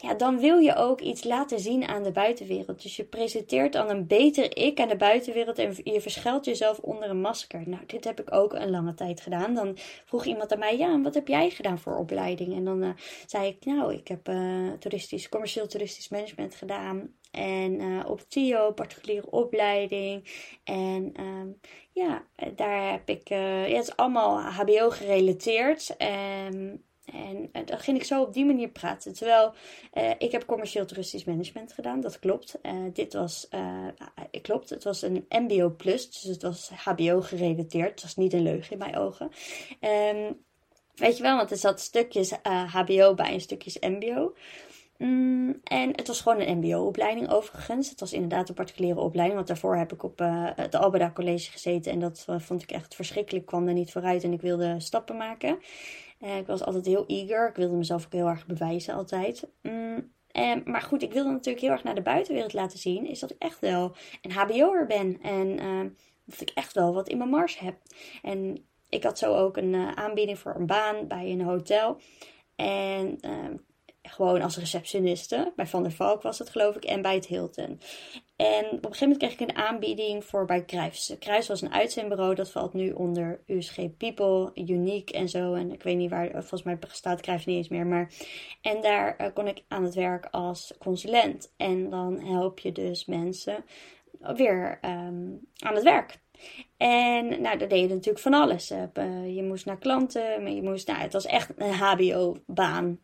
ja, 0.00 0.14
dan 0.14 0.38
wil 0.38 0.58
je 0.58 0.74
ook 0.74 1.00
iets 1.00 1.24
laten 1.24 1.60
zien 1.60 1.84
aan 1.84 2.02
de 2.02 2.12
buitenwereld. 2.12 2.82
Dus 2.82 2.96
je 2.96 3.04
presenteert 3.04 3.72
dan 3.72 3.90
een 3.90 4.06
beter 4.06 4.56
ik 4.56 4.80
aan 4.80 4.88
de 4.88 4.96
buitenwereld 4.96 5.58
en 5.58 5.76
je 5.84 6.00
verschuilt 6.00 6.44
jezelf 6.44 6.78
onder 6.78 7.10
een 7.10 7.20
masker. 7.20 7.68
Nou, 7.68 7.86
dit 7.86 8.04
heb 8.04 8.20
ik 8.20 8.34
ook 8.34 8.52
een 8.52 8.70
lange 8.70 8.94
tijd 8.94 9.20
gedaan. 9.20 9.54
Dan 9.54 9.76
vroeg 10.04 10.24
iemand 10.24 10.52
aan 10.52 10.58
mij, 10.58 10.76
ja, 10.76 11.00
wat 11.00 11.14
heb 11.14 11.28
jij 11.28 11.50
gedaan 11.50 11.78
voor 11.78 11.96
opleiding? 11.96 12.54
En 12.54 12.64
dan 12.64 12.82
uh, 12.82 12.90
zei 13.26 13.48
ik, 13.48 13.64
nou, 13.64 13.94
ik 13.94 14.08
heb 14.08 14.28
uh, 14.28 14.72
toeristisch, 14.72 15.28
commercieel 15.28 15.66
toeristisch 15.66 16.08
management 16.08 16.54
gedaan. 16.54 17.14
En 17.30 17.80
uh, 17.80 18.10
op 18.10 18.20
TIO, 18.20 18.72
particuliere 18.72 19.30
opleiding. 19.30 20.28
En 20.64 21.12
um, 21.20 21.60
ja, 21.92 22.26
daar 22.56 22.90
heb 22.90 23.08
ik, 23.08 23.28
ja, 23.28 23.36
het 23.36 23.88
is 23.88 23.96
allemaal 23.96 24.40
HBO 24.40 24.90
gerelateerd. 24.90 25.96
En 25.96 26.84
en 27.12 27.50
uh, 27.52 27.66
dan 27.66 27.78
ging 27.78 27.96
ik 27.96 28.04
zo 28.04 28.22
op 28.22 28.32
die 28.32 28.44
manier 28.44 28.68
praten. 28.68 29.14
Terwijl 29.14 29.52
uh, 29.94 30.10
ik 30.18 30.32
heb 30.32 30.46
commercieel 30.46 30.86
toeristisch 30.86 31.24
management 31.24 31.72
gedaan, 31.72 32.00
dat 32.00 32.18
klopt. 32.18 32.58
Uh, 32.62 32.72
dit 32.92 33.12
was, 33.12 33.48
klopt, 34.42 34.70
het 34.70 34.84
was 34.84 35.02
een 35.02 35.26
MBO 35.28 35.70
plus, 35.70 36.10
dus 36.10 36.22
het 36.22 36.42
was 36.42 36.70
HBO 36.74 37.20
gerelateerd. 37.20 37.90
Het 37.90 38.02
was 38.02 38.16
niet 38.16 38.32
een 38.32 38.42
leugen 38.42 38.72
in 38.72 38.78
mijn 38.78 38.96
ogen. 38.96 39.30
Um, 39.80 40.44
weet 40.94 41.16
je 41.16 41.22
wel, 41.22 41.36
want 41.36 41.50
er 41.50 41.56
zat 41.56 41.80
stukjes 41.80 42.32
HBO 42.66 43.14
bij 43.14 43.32
en 43.32 43.40
stukjes 43.40 43.78
MBO. 43.78 44.34
Mm, 44.98 45.60
en 45.64 45.90
het 45.96 46.06
was 46.06 46.20
gewoon 46.20 46.40
een 46.40 46.58
MBO-opleiding 46.58 47.30
overigens. 47.30 47.90
Het 47.90 48.00
was 48.00 48.12
inderdaad 48.12 48.48
een 48.48 48.54
particuliere 48.54 49.00
opleiding. 49.00 49.36
Want 49.36 49.48
daarvoor 49.48 49.76
heb 49.76 49.92
ik 49.92 50.02
op 50.02 50.20
uh, 50.20 50.50
het 50.54 50.74
Albeda 50.74 51.10
College 51.14 51.50
gezeten. 51.50 51.92
En 51.92 51.98
dat 51.98 52.24
vond 52.26 52.62
ik 52.62 52.70
echt 52.70 52.94
verschrikkelijk. 52.94 53.44
Ik 53.44 53.50
kwam 53.50 53.68
er 53.68 53.74
niet 53.74 53.92
vooruit 53.92 54.24
en 54.24 54.32
ik 54.32 54.40
wilde 54.40 54.74
stappen 54.78 55.16
maken. 55.16 55.58
Uh, 56.20 56.36
ik 56.36 56.46
was 56.46 56.64
altijd 56.64 56.86
heel 56.86 57.06
eager. 57.06 57.48
Ik 57.48 57.56
wilde 57.56 57.76
mezelf 57.76 58.04
ook 58.04 58.12
heel 58.12 58.26
erg 58.26 58.46
bewijzen 58.46 58.94
altijd. 58.94 59.48
Mm, 59.62 60.12
en, 60.30 60.62
maar 60.64 60.82
goed, 60.82 61.02
ik 61.02 61.12
wilde 61.12 61.30
natuurlijk 61.30 61.64
heel 61.64 61.72
erg 61.72 61.84
naar 61.84 61.94
de 61.94 62.02
buitenwereld 62.02 62.52
laten 62.52 62.78
zien. 62.78 63.06
Is 63.06 63.18
dat 63.18 63.30
ik 63.30 63.42
echt 63.42 63.58
wel 63.58 63.96
een 64.22 64.32
HBO'er 64.32 64.86
ben. 64.86 65.18
En 65.22 65.62
uh, 65.62 65.90
dat 66.24 66.40
ik 66.40 66.50
echt 66.54 66.72
wel 66.72 66.94
wat 66.94 67.08
in 67.08 67.18
mijn 67.18 67.30
mars 67.30 67.58
heb. 67.58 67.76
En 68.22 68.64
ik 68.88 69.02
had 69.02 69.18
zo 69.18 69.34
ook 69.34 69.56
een 69.56 69.74
aanbieding 69.74 70.38
voor 70.38 70.54
een 70.54 70.66
baan 70.66 71.06
bij 71.06 71.30
een 71.30 71.42
hotel. 71.42 72.00
En 72.56 73.18
gewoon 74.08 74.42
als 74.42 74.56
receptioniste. 74.56 75.52
Bij 75.56 75.66
Van 75.66 75.82
der 75.82 75.92
Valk 75.92 76.22
was 76.22 76.38
het 76.38 76.50
geloof 76.50 76.76
ik. 76.76 76.84
En 76.84 77.02
bij 77.02 77.14
het 77.14 77.26
Hilton. 77.26 77.80
En 78.36 78.64
op 78.64 78.72
een 78.72 78.82
gegeven 78.82 79.00
moment 79.00 79.18
kreeg 79.18 79.32
ik 79.32 79.40
een 79.40 79.56
aanbieding 79.56 80.24
voor 80.24 80.44
bij 80.44 80.64
Kruis. 80.64 81.16
Kruis 81.18 81.48
was 81.48 81.62
een 81.62 81.72
uitzendbureau. 81.72 82.34
Dat 82.34 82.50
valt 82.50 82.72
nu 82.72 82.90
onder 82.90 83.40
USG 83.46 83.96
People, 83.96 84.50
Unique 84.54 85.14
en 85.14 85.28
zo. 85.28 85.54
En 85.54 85.72
ik 85.72 85.82
weet 85.82 85.96
niet 85.96 86.10
waar, 86.10 86.30
volgens 86.30 86.62
mij 86.62 86.78
bestaat 86.78 87.20
Kruis 87.20 87.44
niet 87.44 87.56
eens 87.56 87.68
meer. 87.68 87.86
Maar, 87.86 88.12
en 88.62 88.82
daar 88.82 89.16
uh, 89.20 89.26
kon 89.34 89.46
ik 89.46 89.62
aan 89.68 89.84
het 89.84 89.94
werk 89.94 90.28
als 90.30 90.74
consulent. 90.78 91.52
En 91.56 91.90
dan 91.90 92.20
help 92.20 92.58
je 92.58 92.72
dus 92.72 93.04
mensen 93.04 93.64
weer 94.20 94.78
um, 94.82 95.40
aan 95.58 95.74
het 95.74 95.84
werk. 95.84 96.18
En 96.78 97.28
nou, 97.28 97.58
daar 97.58 97.68
deed 97.68 97.80
je 97.80 97.88
natuurlijk 97.88 98.18
van 98.18 98.34
alles. 98.34 98.70
Eh, 98.70 99.36
je 99.36 99.42
moest 99.42 99.66
naar 99.66 99.78
klanten, 99.78 100.54
je 100.54 100.62
moest, 100.62 100.86
nou, 100.86 101.00
het 101.00 101.12
was 101.12 101.26
echt 101.26 101.50
een 101.56 101.72
HBO-baan. 101.72 103.00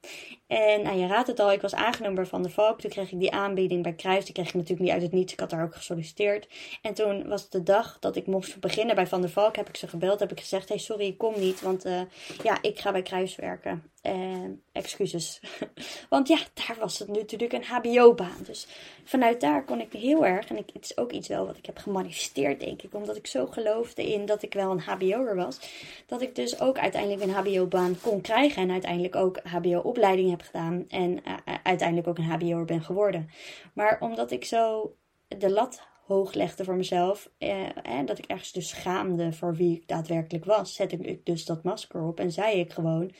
En 0.47 0.83
nou, 0.83 0.99
je 0.99 1.07
raadt 1.07 1.27
het 1.27 1.41
al, 1.41 1.53
ik 1.53 1.61
was 1.61 1.75
aangenomen 1.75 2.15
bij 2.15 2.27
Van 2.27 2.43
der 2.43 2.51
Valk. 2.51 2.81
Toen 2.81 2.91
kreeg 2.91 3.13
ik 3.13 3.19
die 3.19 3.33
aanbieding 3.33 3.83
bij 3.83 3.95
Kruis. 3.95 4.25
Die 4.25 4.35
kreeg 4.35 4.49
ik 4.49 4.55
natuurlijk 4.55 4.81
niet 4.81 4.91
uit 4.91 5.03
het 5.03 5.13
niets. 5.13 5.33
Ik 5.33 5.41
had 5.41 5.51
daar 5.51 5.65
ook 5.65 5.75
gesolliciteerd. 5.75 6.49
En 6.83 6.95
toen 6.95 7.29
was 7.29 7.43
het 7.43 7.53
de 7.53 7.63
dag 7.63 7.99
dat 7.99 8.17
ik 8.17 8.27
mocht 8.27 8.61
beginnen 8.61 8.95
bij 8.95 9.07
Van 9.07 9.21
der 9.21 9.31
Valk. 9.31 9.57
Heb 9.57 9.69
ik 9.69 9.77
ze 9.77 9.89
gebeld, 9.89 10.21
heb 10.21 10.31
ik 10.31 10.41
gezegd, 10.41 10.69
hey 10.69 10.79
sorry, 10.79 11.07
ik 11.07 11.19
kom 11.19 11.35
niet. 11.39 11.61
Want 11.61 11.87
uh, 11.87 12.01
ja, 12.43 12.59
ik 12.63 12.79
ga 12.79 12.93
bij 12.93 13.03
Kruis 13.03 13.37
werken. 13.37 13.93
En 14.05 14.63
excuses. 14.73 15.41
want 16.09 16.29
ja, 16.29 16.39
daar 16.55 16.77
was 16.81 16.99
het 16.99 17.09
natuurlijk 17.09 17.53
een 17.53 17.65
HBO-baan. 17.65 18.43
Dus 18.47 18.67
vanuit 19.05 19.41
daar 19.41 19.65
kon 19.65 19.81
ik 19.81 19.93
heel 19.93 20.27
erg, 20.27 20.49
en 20.49 20.57
ik, 20.57 20.71
het 20.73 20.85
is 20.85 20.97
ook 20.97 21.13
iets 21.13 21.29
wel 21.29 21.47
wat 21.47 21.57
ik 21.57 21.67
heb 21.67 21.79
gemanifesteerd, 21.79 22.61
denk 22.61 22.83
ik. 22.83 22.95
Omdat 22.95 23.17
ik 23.17 23.27
zo 23.27 23.47
geloofde 23.47 24.13
in 24.13 24.27
dat 24.27 24.43
ik 24.43 24.55
wel 24.55 24.71
een 24.71 24.81
HBO'er 24.81 25.37
was. 25.37 25.59
Dat 26.07 26.23
ik 26.23 26.35
dus 26.35 26.61
ook 26.61 26.79
uiteindelijk 26.79 27.23
een 27.23 27.31
HBO-baan 27.31 28.01
kon 28.01 28.21
krijgen. 28.21 28.63
En 28.63 28.71
uiteindelijk 28.71 29.17
ook 29.17 29.41
HBO-opleiding 29.45 30.31
heb 30.31 30.43
gedaan. 30.43 30.85
En 30.89 31.11
uh, 31.11 31.35
uiteindelijk 31.63 32.09
ook 32.09 32.19
een 32.19 32.25
HBO'er 32.25 32.65
ben 32.65 32.83
geworden. 32.83 33.31
Maar 33.73 33.97
omdat 34.01 34.31
ik 34.31 34.45
zo 34.45 34.95
de 35.29 35.51
lat 35.51 35.83
hoog 36.07 36.35
legde 36.35 36.65
voor 36.65 36.77
mezelf. 36.77 37.31
Eh, 37.39 37.69
dat 38.05 38.19
ik 38.19 38.25
ergens 38.27 38.53
dus 38.53 38.69
schaamde 38.69 39.33
voor 39.33 39.55
wie 39.55 39.77
ik 39.77 39.89
daadwerkelijk 39.89 40.45
was. 40.45 40.75
Zette 40.75 40.97
ik 40.97 41.27
dus 41.27 41.45
dat 41.45 41.63
masker 41.63 42.03
op 42.03 42.21
en 42.21 42.33
zei 42.33 42.61
ik 42.61 42.73
gewoon. 42.73 43.13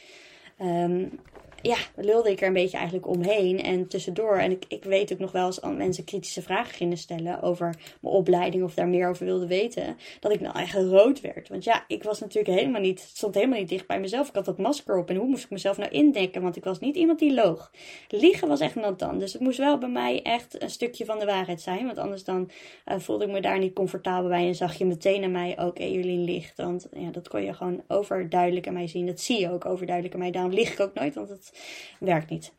Um, 0.61 1.19
ja, 1.67 1.77
lulde 1.97 2.31
ik 2.31 2.41
er 2.41 2.47
een 2.47 2.53
beetje 2.53 2.77
eigenlijk 2.77 3.07
omheen 3.07 3.63
en 3.63 3.89
tussendoor. 3.89 4.37
En 4.37 4.51
ik, 4.51 4.65
ik 4.69 4.85
weet 4.85 5.13
ook 5.13 5.19
nog 5.19 5.33
wel 5.33 5.45
als 5.45 5.61
mensen 5.61 6.05
kritische 6.05 6.43
vragen 6.43 6.75
gingen 6.75 6.97
stellen 6.97 7.43
over 7.43 7.77
mijn 8.01 8.15
opleiding 8.15 8.65
of 8.65 8.75
daar 8.75 8.89
meer 8.89 9.09
over 9.09 9.25
wilden 9.25 9.49
weten, 9.49 9.97
dat 10.21 10.33
ik 10.33 10.41
nou 10.41 10.55
eigenlijk 10.55 10.91
rood 10.91 11.21
werd. 11.21 11.49
Want 11.49 11.65
ja, 11.65 11.85
ik 11.89 12.03
was 12.03 12.21
natuurlijk 12.21 12.59
helemaal 12.59 12.81
niet, 12.81 13.01
stond 13.01 13.35
helemaal 13.35 13.59
niet 13.59 13.69
dicht 13.69 13.87
bij 13.87 14.01
mezelf. 14.01 14.29
Ik 14.29 14.35
had 14.35 14.45
dat 14.45 14.59
masker 14.59 14.99
op 14.99 15.11
en 15.11 15.17
hoe 15.17 15.29
moest 15.29 15.45
ik 15.45 15.51
mezelf 15.51 15.77
nou 15.77 15.91
indekken? 15.91 16.43
Want 16.43 16.57
ik 16.57 16.65
was 16.65 16.81
niet 16.81 16.97
iemand 16.97 17.19
die 17.19 17.35
loog. 17.35 17.71
Liegen 18.09 18.49
was 18.49 18.61
echt 18.61 18.77
een 18.77 18.83
dan. 18.97 19.19
Dus 19.19 19.33
het 19.33 19.43
moest 19.43 19.59
wel 19.59 19.79
bij 19.79 19.89
mij 19.89 20.23
echt 20.23 20.63
een 20.63 20.71
stukje 20.71 21.05
van 21.05 21.19
de 21.19 21.25
waarheid 21.25 21.61
zijn. 21.61 21.87
Want 21.87 21.99
anders 21.99 22.25
dan 22.25 22.51
uh, 22.87 22.99
voelde 22.99 23.25
ik 23.25 23.31
me 23.31 23.41
daar 23.41 23.59
niet 23.59 23.75
comfortabel 23.75 24.29
bij 24.29 24.47
en 24.47 24.55
zag 24.55 24.75
je 24.75 24.85
meteen 24.85 25.25
aan 25.25 25.33
mij, 25.33 25.53
oké, 25.53 25.63
okay, 25.63 25.93
jullie 25.93 26.19
liegt. 26.19 26.57
Want 26.57 26.89
ja, 26.93 27.11
dat 27.11 27.29
kon 27.29 27.43
je 27.43 27.55
gewoon 27.55 27.83
overduidelijk 27.89 28.67
aan 28.67 28.75
mij 28.75 28.89
zien. 28.89 29.07
Dat 29.07 29.21
zie 29.21 29.41
je 29.41 29.51
ook 29.51 29.65
overduidelijk 29.65 30.15
aan 30.15 30.21
mij. 30.21 30.31
Daarom 30.31 30.53
lieg 30.53 30.73
ik 30.73 30.81
ook 30.81 30.95
nooit, 30.95 31.15
want 31.15 31.29
het 31.29 31.54
werkt 32.01 32.31
niet. 32.31 32.53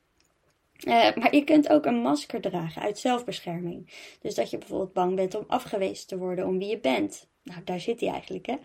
Uh, 0.83 1.15
maar 1.15 1.35
je 1.35 1.43
kunt 1.43 1.69
ook 1.69 1.85
een 1.85 2.01
masker 2.01 2.41
dragen 2.41 2.81
uit 2.81 2.97
zelfbescherming. 2.97 3.93
Dus 4.21 4.35
dat 4.35 4.49
je 4.49 4.57
bijvoorbeeld 4.57 4.93
bang 4.93 5.15
bent 5.15 5.35
om 5.35 5.43
afgewezen 5.47 6.07
te 6.07 6.17
worden 6.17 6.47
om 6.47 6.57
wie 6.57 6.67
je 6.67 6.79
bent. 6.79 7.27
Nou, 7.43 7.63
daar 7.63 7.79
zit 7.79 7.99
hij 7.99 8.09
eigenlijk, 8.09 8.45
hè. 8.45 8.55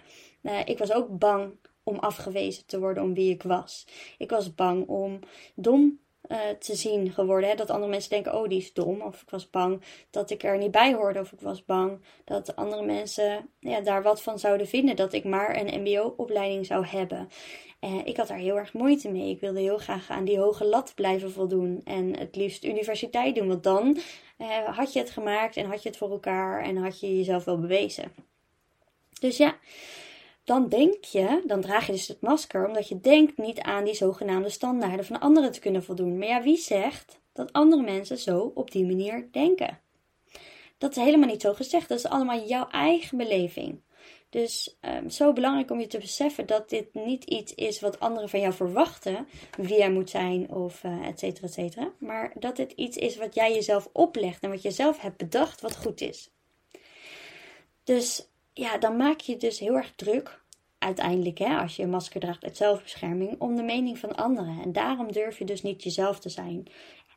Uh, 0.42 0.60
ik 0.64 0.78
was 0.78 0.92
ook 0.92 1.18
bang 1.18 1.52
om 1.82 1.98
afgewezen 1.98 2.66
te 2.66 2.78
worden 2.78 3.02
om 3.02 3.14
wie 3.14 3.32
ik 3.32 3.42
was. 3.42 3.86
Ik 4.18 4.30
was 4.30 4.54
bang 4.54 4.86
om 4.86 5.18
dom 5.54 5.98
uh, 6.30 6.38
te 6.58 6.74
zien 6.74 7.10
geworden. 7.10 7.48
Hè? 7.48 7.54
Dat 7.54 7.70
andere 7.70 7.90
mensen 7.90 8.10
denken, 8.10 8.34
oh 8.34 8.48
die 8.48 8.58
is 8.58 8.72
dom. 8.72 9.00
Of 9.00 9.22
ik 9.22 9.30
was 9.30 9.50
bang 9.50 9.82
dat 10.10 10.30
ik 10.30 10.42
er 10.42 10.58
niet 10.58 10.70
bij 10.70 10.94
hoorde. 10.94 11.20
Of 11.20 11.32
ik 11.32 11.40
was 11.40 11.64
bang 11.64 12.00
dat 12.24 12.56
andere 12.56 12.82
mensen 12.82 13.48
ja, 13.58 13.80
daar 13.80 14.02
wat 14.02 14.22
van 14.22 14.38
zouden 14.38 14.68
vinden. 14.68 14.96
Dat 14.96 15.12
ik 15.12 15.24
maar 15.24 15.56
een 15.56 15.80
mbo-opleiding 15.80 16.66
zou 16.66 16.86
hebben. 16.86 17.28
Uh, 17.80 17.98
ik 18.04 18.16
had 18.16 18.28
daar 18.28 18.38
heel 18.38 18.58
erg 18.58 18.72
moeite 18.72 19.10
mee. 19.10 19.30
Ik 19.30 19.40
wilde 19.40 19.60
heel 19.60 19.78
graag 19.78 20.10
aan 20.10 20.24
die 20.24 20.38
hoge 20.38 20.64
lat 20.64 20.92
blijven 20.94 21.32
voldoen. 21.32 21.80
En 21.84 22.18
het 22.18 22.36
liefst 22.36 22.64
universiteit 22.64 23.34
doen. 23.34 23.48
Want 23.48 23.62
dan 23.62 23.98
uh, 24.38 24.76
had 24.76 24.92
je 24.92 24.98
het 24.98 25.10
gemaakt 25.10 25.56
en 25.56 25.66
had 25.66 25.82
je 25.82 25.88
het 25.88 25.98
voor 25.98 26.10
elkaar. 26.10 26.62
En 26.62 26.76
had 26.76 27.00
je 27.00 27.16
jezelf 27.16 27.44
wel 27.44 27.58
bewezen. 27.58 28.12
Dus 29.20 29.36
ja, 29.36 29.56
dan 30.50 30.68
denk 30.68 31.04
je, 31.04 31.42
dan 31.46 31.60
draag 31.60 31.86
je 31.86 31.92
dus 31.92 32.08
het 32.08 32.20
masker, 32.20 32.66
omdat 32.66 32.88
je 32.88 33.00
denkt 33.00 33.36
niet 33.36 33.60
aan 33.60 33.84
die 33.84 33.94
zogenaamde 33.94 34.48
standaarden 34.48 35.04
van 35.04 35.20
anderen 35.20 35.52
te 35.52 35.60
kunnen 35.60 35.84
voldoen. 35.84 36.18
Maar 36.18 36.28
ja, 36.28 36.42
wie 36.42 36.56
zegt 36.56 37.20
dat 37.32 37.52
andere 37.52 37.82
mensen 37.82 38.18
zo 38.18 38.52
op 38.54 38.70
die 38.70 38.86
manier 38.86 39.28
denken? 39.32 39.78
Dat 40.78 40.90
is 40.90 41.02
helemaal 41.02 41.28
niet 41.28 41.40
zo 41.40 41.54
gezegd. 41.54 41.88
Dat 41.88 41.98
is 41.98 42.06
allemaal 42.06 42.46
jouw 42.46 42.68
eigen 42.68 43.18
beleving. 43.18 43.80
Dus 44.30 44.76
um, 44.80 45.10
zo 45.10 45.32
belangrijk 45.32 45.70
om 45.70 45.80
je 45.80 45.86
te 45.86 45.98
beseffen 45.98 46.46
dat 46.46 46.68
dit 46.68 46.94
niet 46.94 47.24
iets 47.24 47.54
is 47.54 47.80
wat 47.80 48.00
anderen 48.00 48.28
van 48.28 48.40
jou 48.40 48.52
verwachten, 48.52 49.28
wie 49.56 49.76
jij 49.76 49.90
moet 49.90 50.10
zijn 50.10 50.50
of 50.50 50.84
uh, 50.84 51.06
et 51.06 51.18
cetera, 51.18 51.46
et 51.46 51.52
cetera. 51.52 51.90
Maar 51.98 52.32
dat 52.38 52.56
dit 52.56 52.72
iets 52.72 52.96
is 52.96 53.16
wat 53.16 53.34
jij 53.34 53.54
jezelf 53.54 53.88
oplegt 53.92 54.42
en 54.42 54.50
wat 54.50 54.62
je 54.62 54.70
zelf 54.70 55.00
hebt 55.00 55.16
bedacht 55.16 55.60
wat 55.60 55.76
goed 55.76 56.00
is. 56.00 56.30
Dus 57.84 58.28
ja, 58.52 58.78
dan 58.78 58.96
maak 58.96 59.20
je 59.20 59.36
dus 59.36 59.58
heel 59.58 59.76
erg 59.76 59.92
druk, 59.96 60.39
uiteindelijk, 60.80 61.38
hè, 61.38 61.56
als 61.56 61.76
je 61.76 61.82
een 61.82 61.90
masker 61.90 62.20
draagt 62.20 62.44
uit 62.44 62.56
zelfbescherming, 62.56 63.40
om 63.40 63.56
de 63.56 63.62
mening 63.62 63.98
van 63.98 64.14
anderen. 64.14 64.62
En 64.62 64.72
daarom 64.72 65.12
durf 65.12 65.38
je 65.38 65.44
dus 65.44 65.62
niet 65.62 65.82
jezelf 65.82 66.20
te 66.20 66.28
zijn. 66.28 66.66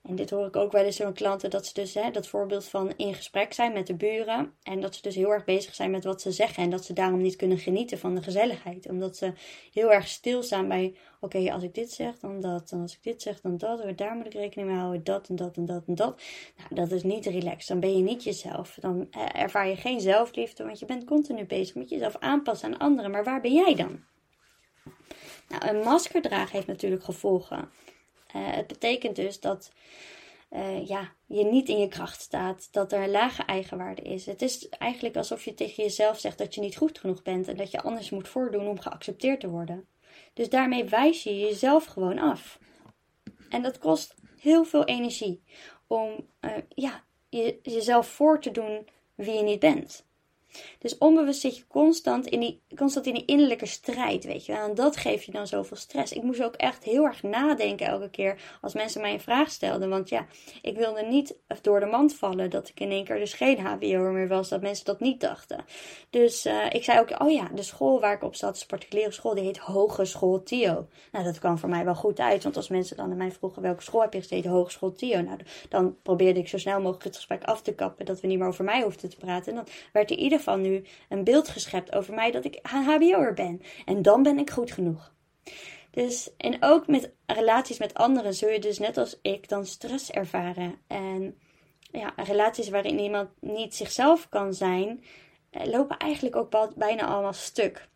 En 0.03 0.15
dit 0.15 0.29
hoor 0.29 0.45
ik 0.47 0.55
ook 0.55 0.71
wel 0.71 0.83
eens 0.83 0.97
van 0.97 1.13
klanten, 1.13 1.49
dat 1.49 1.65
ze 1.65 1.73
dus 1.73 1.93
hè, 1.93 2.11
dat 2.11 2.27
voorbeeld 2.27 2.65
van 2.65 2.93
in 2.97 3.13
gesprek 3.13 3.53
zijn 3.53 3.73
met 3.73 3.87
de 3.87 3.95
buren. 3.95 4.53
En 4.63 4.81
dat 4.81 4.95
ze 4.95 5.01
dus 5.01 5.15
heel 5.15 5.31
erg 5.31 5.43
bezig 5.43 5.75
zijn 5.75 5.91
met 5.91 6.03
wat 6.03 6.21
ze 6.21 6.31
zeggen. 6.31 6.63
En 6.63 6.69
dat 6.69 6.85
ze 6.85 6.93
daarom 6.93 7.21
niet 7.21 7.35
kunnen 7.35 7.57
genieten 7.57 7.99
van 7.99 8.15
de 8.15 8.23
gezelligheid. 8.23 8.89
Omdat 8.89 9.17
ze 9.17 9.33
heel 9.73 9.93
erg 9.93 10.07
stilstaan 10.07 10.67
bij, 10.67 10.95
oké, 11.19 11.51
als 11.51 11.63
ik 11.63 11.73
dit 11.73 11.91
zeg, 11.91 12.19
dan 12.19 12.41
dat. 12.41 12.71
En 12.71 12.81
als 12.81 12.93
ik 12.93 13.03
dit 13.03 13.21
zeg, 13.21 13.41
dan 13.41 13.57
dat. 13.57 13.97
Daar 13.97 14.15
moet 14.15 14.25
ik 14.25 14.33
rekening 14.33 14.69
mee 14.69 14.79
houden, 14.79 15.03
dat 15.03 15.29
en 15.29 15.35
dat 15.35 15.57
en 15.57 15.65
dat 15.65 15.83
en 15.87 15.95
dat. 15.95 16.21
Nou, 16.57 16.75
dat 16.75 16.91
is 16.91 17.03
niet 17.03 17.25
relaxed. 17.25 17.67
Dan 17.67 17.79
ben 17.79 17.97
je 17.97 18.03
niet 18.03 18.23
jezelf. 18.23 18.77
Dan 18.79 19.07
eh, 19.11 19.41
ervaar 19.41 19.67
je 19.67 19.75
geen 19.75 20.01
zelfliefde, 20.01 20.63
want 20.63 20.79
je 20.79 20.85
bent 20.85 21.05
continu 21.05 21.45
bezig 21.45 21.75
met 21.75 21.89
jezelf 21.89 22.17
aanpassen 22.19 22.73
aan 22.73 22.79
anderen. 22.79 23.11
Maar 23.11 23.23
waar 23.23 23.41
ben 23.41 23.53
jij 23.53 23.75
dan? 23.75 24.03
Nou, 25.49 25.67
een 25.67 25.83
masker 25.83 26.21
dragen 26.21 26.55
heeft 26.55 26.67
natuurlijk 26.67 27.03
gevolgen. 27.03 27.69
Uh, 28.35 28.51
het 28.51 28.67
betekent 28.67 29.15
dus 29.15 29.39
dat 29.39 29.71
uh, 30.51 30.87
ja, 30.87 31.11
je 31.25 31.43
niet 31.45 31.69
in 31.69 31.79
je 31.79 31.87
kracht 31.87 32.21
staat, 32.21 32.67
dat 32.71 32.91
er 32.91 33.07
lage 33.07 33.43
eigenwaarde 33.43 34.01
is. 34.01 34.25
Het 34.25 34.41
is 34.41 34.69
eigenlijk 34.69 35.15
alsof 35.15 35.45
je 35.45 35.53
tegen 35.53 35.83
jezelf 35.83 36.19
zegt 36.19 36.37
dat 36.37 36.55
je 36.55 36.61
niet 36.61 36.77
goed 36.77 36.99
genoeg 36.99 37.21
bent 37.21 37.47
en 37.47 37.57
dat 37.57 37.71
je 37.71 37.81
anders 37.81 38.09
moet 38.09 38.27
voordoen 38.27 38.67
om 38.67 38.79
geaccepteerd 38.79 39.39
te 39.39 39.49
worden. 39.49 39.87
Dus 40.33 40.49
daarmee 40.49 40.83
wijs 40.83 41.23
je 41.23 41.39
jezelf 41.39 41.85
gewoon 41.85 42.19
af. 42.19 42.59
En 43.49 43.61
dat 43.61 43.77
kost 43.77 44.15
heel 44.39 44.63
veel 44.63 44.85
energie 44.85 45.43
om 45.87 46.27
uh, 46.41 46.51
ja, 46.69 47.03
je, 47.29 47.59
jezelf 47.63 48.07
voor 48.07 48.41
te 48.41 48.51
doen 48.51 48.87
wie 49.15 49.35
je 49.35 49.43
niet 49.43 49.59
bent. 49.59 50.05
Dus 50.79 50.97
onbewust 50.97 51.41
zit 51.41 51.57
je 51.57 51.67
constant 51.67 52.27
in 52.27 52.39
die, 52.39 52.61
constant 52.75 53.05
in 53.05 53.13
die 53.13 53.25
innerlijke 53.25 53.65
strijd, 53.65 54.23
weet 54.23 54.45
je. 54.45 54.53
En 54.53 54.75
dat 54.75 54.97
geeft 54.97 55.25
je 55.25 55.31
dan 55.31 55.47
zoveel 55.47 55.77
stress. 55.77 56.13
Ik 56.13 56.23
moest 56.23 56.43
ook 56.43 56.55
echt 56.55 56.83
heel 56.83 57.05
erg 57.05 57.23
nadenken 57.23 57.85
elke 57.87 58.09
keer 58.09 58.57
als 58.61 58.73
mensen 58.73 59.01
mij 59.01 59.13
een 59.13 59.19
vraag 59.19 59.49
stelden. 59.49 59.89
Want 59.89 60.09
ja, 60.09 60.25
ik 60.61 60.77
wilde 60.77 61.01
niet 61.01 61.35
door 61.61 61.79
de 61.79 61.85
mand 61.85 62.15
vallen 62.15 62.49
dat 62.49 62.69
ik 62.69 62.79
in 62.79 62.91
één 62.91 63.05
keer 63.05 63.19
dus 63.19 63.33
geen 63.33 63.59
HBO 63.59 64.11
meer 64.11 64.27
was. 64.27 64.49
Dat 64.49 64.61
mensen 64.61 64.85
dat 64.85 64.99
niet 64.99 65.21
dachten. 65.21 65.65
Dus 66.09 66.45
uh, 66.45 66.65
ik 66.69 66.83
zei 66.83 66.99
ook, 66.99 67.21
oh 67.21 67.31
ja, 67.31 67.49
de 67.53 67.63
school 67.63 67.99
waar 67.99 68.13
ik 68.13 68.23
op 68.23 68.35
zat, 68.35 68.55
is 68.55 68.65
particuliere 68.65 69.11
school, 69.11 69.33
die 69.33 69.43
heet 69.43 69.57
Hogeschool 69.57 70.43
Tio. 70.43 70.87
Nou, 71.11 71.25
dat 71.25 71.39
kwam 71.39 71.57
voor 71.57 71.69
mij 71.69 71.85
wel 71.85 71.95
goed 71.95 72.19
uit. 72.19 72.43
Want 72.43 72.55
als 72.55 72.67
mensen 72.67 72.97
dan 72.97 73.11
aan 73.11 73.17
mij 73.17 73.31
vroegen, 73.31 73.61
welke 73.61 73.83
school 73.83 74.01
heb 74.01 74.13
je 74.13 74.21
gezeten? 74.21 74.51
Hogeschool 74.51 74.93
Tio. 74.93 75.21
Nou, 75.21 75.37
dan 75.69 75.95
probeerde 76.01 76.39
ik 76.39 76.47
zo 76.47 76.57
snel 76.57 76.79
mogelijk 76.81 77.03
het 77.03 77.15
gesprek 77.15 77.43
af 77.43 77.61
te 77.61 77.75
kappen. 77.75 78.05
Dat 78.05 78.21
we 78.21 78.27
niet 78.27 78.39
meer 78.39 78.47
over 78.47 78.63
mij 78.63 78.81
hoefden 78.81 79.09
te 79.09 79.17
praten. 79.17 79.49
En 79.49 79.55
dan 79.55 79.67
werd 79.91 80.11
er 80.11 80.17
ieder 80.17 80.39
geval 80.43 80.57
nu 80.57 80.83
een 81.09 81.23
beeld 81.23 81.47
geschept 81.47 81.95
over 81.95 82.13
mij 82.13 82.31
dat 82.31 82.45
ik 82.45 82.59
een 82.61 82.83
HBO'er 82.83 83.33
ben. 83.33 83.61
En 83.85 84.01
dan 84.01 84.23
ben 84.23 84.37
ik 84.37 84.49
goed 84.49 84.71
genoeg. 84.71 85.13
Dus, 85.91 86.29
en 86.37 86.57
ook 86.59 86.87
met 86.87 87.11
relaties 87.25 87.77
met 87.77 87.93
anderen 87.93 88.33
zul 88.33 88.49
je 88.49 88.59
dus 88.59 88.79
net 88.79 88.97
als 88.97 89.19
ik 89.21 89.49
dan 89.49 89.65
stress 89.65 90.11
ervaren. 90.11 90.75
En 90.87 91.37
ja, 91.91 92.13
relaties 92.15 92.69
waarin 92.69 92.99
iemand 92.99 93.29
niet 93.39 93.75
zichzelf 93.75 94.29
kan 94.29 94.53
zijn, 94.53 95.03
eh, 95.49 95.65
lopen 95.65 95.97
eigenlijk 95.97 96.35
ook 96.35 96.75
bijna 96.75 97.05
allemaal 97.05 97.33
stuk. 97.33 97.87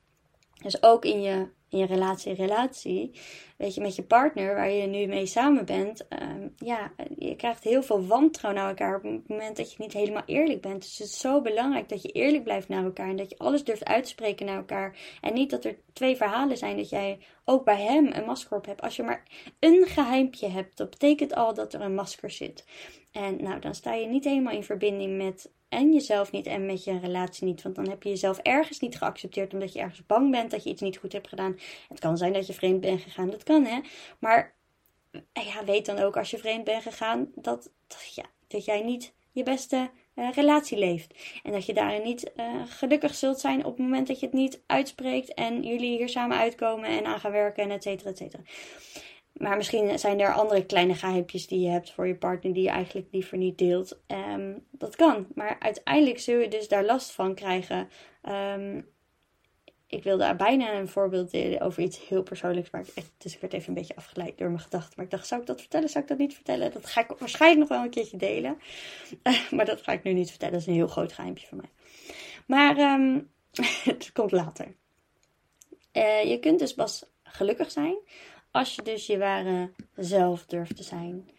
Dus 0.62 0.84
ook 0.84 1.06
in 1.06 1.22
je 1.22 1.48
in 1.70 1.78
je 1.78 1.86
relatie, 1.86 2.34
relatie, 2.34 3.12
weet 3.58 3.76
je, 3.76 3.82
met 3.82 3.96
je 3.96 4.04
partner 4.04 4.56
waar 4.56 4.72
je 4.72 4.88
nu 4.88 5.06
mee 5.06 5.26
samen 5.26 5.66
bent, 5.66 6.06
um, 6.22 6.54
ja, 6.58 6.92
je 7.18 7.36
krijgt 7.36 7.64
heel 7.64 7.84
veel 7.84 8.06
wantrouwen 8.06 8.62
naar 8.62 8.70
elkaar 8.70 8.96
op 8.96 9.04
het 9.04 9.28
moment 9.28 9.58
dat 9.58 9.72
je 9.72 9.78
niet 9.80 9.94
helemaal 9.94 10.24
eerlijk 10.26 10.62
bent. 10.62 10.82
Dus 10.82 10.98
het 10.98 11.08
is 11.08 11.20
zo 11.20 11.42
belangrijk 11.42 11.90
dat 11.90 12.02
je 12.02 12.12
eerlijk 12.12 12.44
blijft 12.44 12.68
naar 12.68 12.84
elkaar 12.84 13.10
en 13.10 13.16
dat 13.16 13.30
je 13.30 13.38
alles 13.38 13.64
durft 13.64 13.86
uitspreken 13.86 14.46
naar 14.46 14.58
elkaar. 14.58 14.98
En 15.22 15.34
niet 15.34 15.50
dat 15.50 15.66
er 15.66 15.78
twee 15.94 16.16
verhalen 16.16 16.58
zijn 16.58 16.78
dat 16.78 16.90
jij 16.90 17.20
ook 17.46 17.66
bij 17.66 17.82
hem 17.82 18.08
een 18.12 18.26
masker 18.26 18.58
op 18.58 18.66
hebt. 18.66 18.82
Als 18.82 18.96
je 18.96 19.04
maar 19.04 19.24
een 19.60 19.86
geheimpje 19.86 20.48
hebt, 20.48 20.78
dat 20.78 20.90
betekent 20.90 21.36
al 21.36 21.54
dat 21.54 21.74
er 21.74 21.82
een 21.82 21.96
masker 21.96 22.32
zit. 22.32 22.66
En 23.12 23.44
nou, 23.44 23.60
dan 23.60 23.76
sta 23.76 23.94
je 23.94 24.08
niet 24.08 24.24
helemaal 24.24 24.54
in 24.54 24.64
verbinding 24.64 25.18
met 25.18 25.52
en 25.70 25.94
jezelf 25.94 26.32
niet 26.32 26.46
en 26.46 26.66
met 26.66 26.84
je 26.84 27.00
relatie 27.00 27.46
niet. 27.46 27.62
Want 27.62 27.76
dan 27.76 27.90
heb 27.90 28.04
je 28.04 28.10
jezelf 28.10 28.38
ergens 28.38 28.80
niet 28.80 28.98
geaccepteerd 28.98 29.54
omdat 29.54 29.74
je 29.74 29.80
ergens 29.80 30.06
bang 30.06 30.32
bent 30.32 30.52
dat 30.52 30.64
je 30.64 30.70
iets 30.70 30.82
niet 30.82 30.98
goed 30.98 31.14
hebt 31.14 31.28
gedaan. 31.28 31.60
Het 31.88 32.00
kan 32.00 32.18
zijn 32.18 32.34
dat 32.34 32.48
je 32.48 32.54
vreemd 32.54 32.82
bent 32.82 33.02
gegaan, 33.02 33.30
dat 33.30 33.44
kan 33.44 33.66
hè. 33.66 33.80
Maar 34.20 34.56
ja, 35.34 35.66
weet 35.66 35.86
dan 35.86 36.00
ook 36.00 36.18
als 36.18 36.32
je 36.32 36.38
vreemd 36.38 36.64
bent 36.64 36.84
gegaan 36.84 37.32
dat, 37.36 37.72
ja, 38.16 38.26
dat 38.48 38.66
jij 38.66 38.82
niet 38.82 39.14
je 39.32 39.44
beste 39.44 39.90
uh, 40.16 40.32
relatie 40.32 40.78
leeft. 40.78 41.14
En 41.44 41.52
dat 41.52 41.66
je 41.66 41.74
daarin 41.74 42.04
niet 42.04 42.32
uh, 42.36 42.62
gelukkig 42.66 43.16
zult 43.16 43.40
zijn 43.40 43.66
op 43.66 43.78
het 43.78 43.86
moment 43.86 44.08
dat 44.08 44.20
je 44.20 44.26
het 44.26 44.36
niet 44.36 44.62
uitspreekt 44.66 45.34
en 45.34 45.64
jullie 45.64 45.98
hier 45.98 46.10
samen 46.10 46.38
uitkomen 46.38 46.90
en 46.90 47.06
aan 47.06 47.20
gaan 47.20 47.32
werken 47.32 47.64
en 47.64 47.72
et 47.72 47.84
cetera, 47.84 48.10
et 48.10 48.18
cetera. 48.18 48.44
Maar 49.38 49.58
misschien 49.58 50.00
zijn 50.00 50.20
er 50.20 50.34
andere 50.34 50.66
kleine 50.66 50.96
geheimpjes 50.96 51.48
die 51.48 51.60
je 51.60 51.70
hebt 51.70 51.92
voor 51.92 52.08
je 52.08 52.16
partner 52.16 52.54
die 52.54 52.64
je 52.64 52.70
eigenlijk 52.70 53.08
liever 53.12 53.38
niet 53.38 53.58
deelt. 53.58 54.00
Um, 54.08 54.66
dat 54.72 54.96
kan. 54.96 55.28
Maar 55.36 55.56
uiteindelijk 55.60 56.20
zul 56.20 56.40
je 56.40 56.48
dus 56.48 56.68
daar 56.68 56.86
last 56.86 57.12
van 57.12 57.36
krijgen. 57.36 57.90
Um, 58.30 58.88
ik 59.88 60.04
wilde 60.04 60.36
bijna 60.36 60.74
een 60.74 60.88
voorbeeld 60.88 61.32
delen 61.32 61.62
over 61.62 61.84
iets 61.84 62.08
heel 62.08 62.24
persoonlijks. 62.24 62.70
Maar 62.70 62.86
dus 63.18 63.34
ik 63.34 63.42
werd 63.42 63.54
even 63.54 63.68
een 63.68 63.74
beetje 63.74 63.96
afgeleid 63.96 64.38
door 64.38 64.48
mijn 64.48 64.62
gedachten. 64.62 64.94
Maar 64.96 65.06
ik 65.06 65.12
dacht, 65.12 65.28
zou 65.28 65.42
ik 65.42 65.48
dat 65.48 65.60
vertellen? 65.60 65.90
Zou 65.90 66.04
ik 66.04 66.10
dat 66.10 66.18
niet 66.18 66.34
vertellen? 66.34 66.72
Dat 66.72 66.86
ga 66.86 67.02
ik 67.02 67.18
waarschijnlijk 67.18 67.60
nog 67.60 67.78
wel 67.78 67.84
een 67.84 67.92
keertje 67.92 68.18
delen. 68.18 68.58
Maar 69.56 69.66
dat 69.66 69.82
ga 69.82 69.92
ik 69.92 70.04
nu 70.04 70.14
niet 70.14 70.30
vertellen. 70.30 70.54
Dat 70.54 70.62
is 70.62 70.68
een 70.68 70.74
heel 70.74 70.88
groot 70.88 71.14
geheimpje 71.14 71.48
van 71.48 71.58
mij. 71.58 71.70
Maar 72.46 72.78
um, 72.94 73.32
het 73.84 74.12
komt 74.12 74.32
later. 74.32 74.76
Uh, 75.94 76.24
je 76.24 76.40
kunt 76.40 76.60
dus 76.60 76.74
pas 76.74 77.06
gelukkig 77.24 77.72
zijn 77.72 77.98
als 78.52 78.76
je 78.76 78.82
dus 78.82 79.06
je 79.06 79.18
ware 79.18 79.72
zelf 79.96 80.46
durft 80.46 80.76
te 80.76 80.84
zijn. 80.84 81.30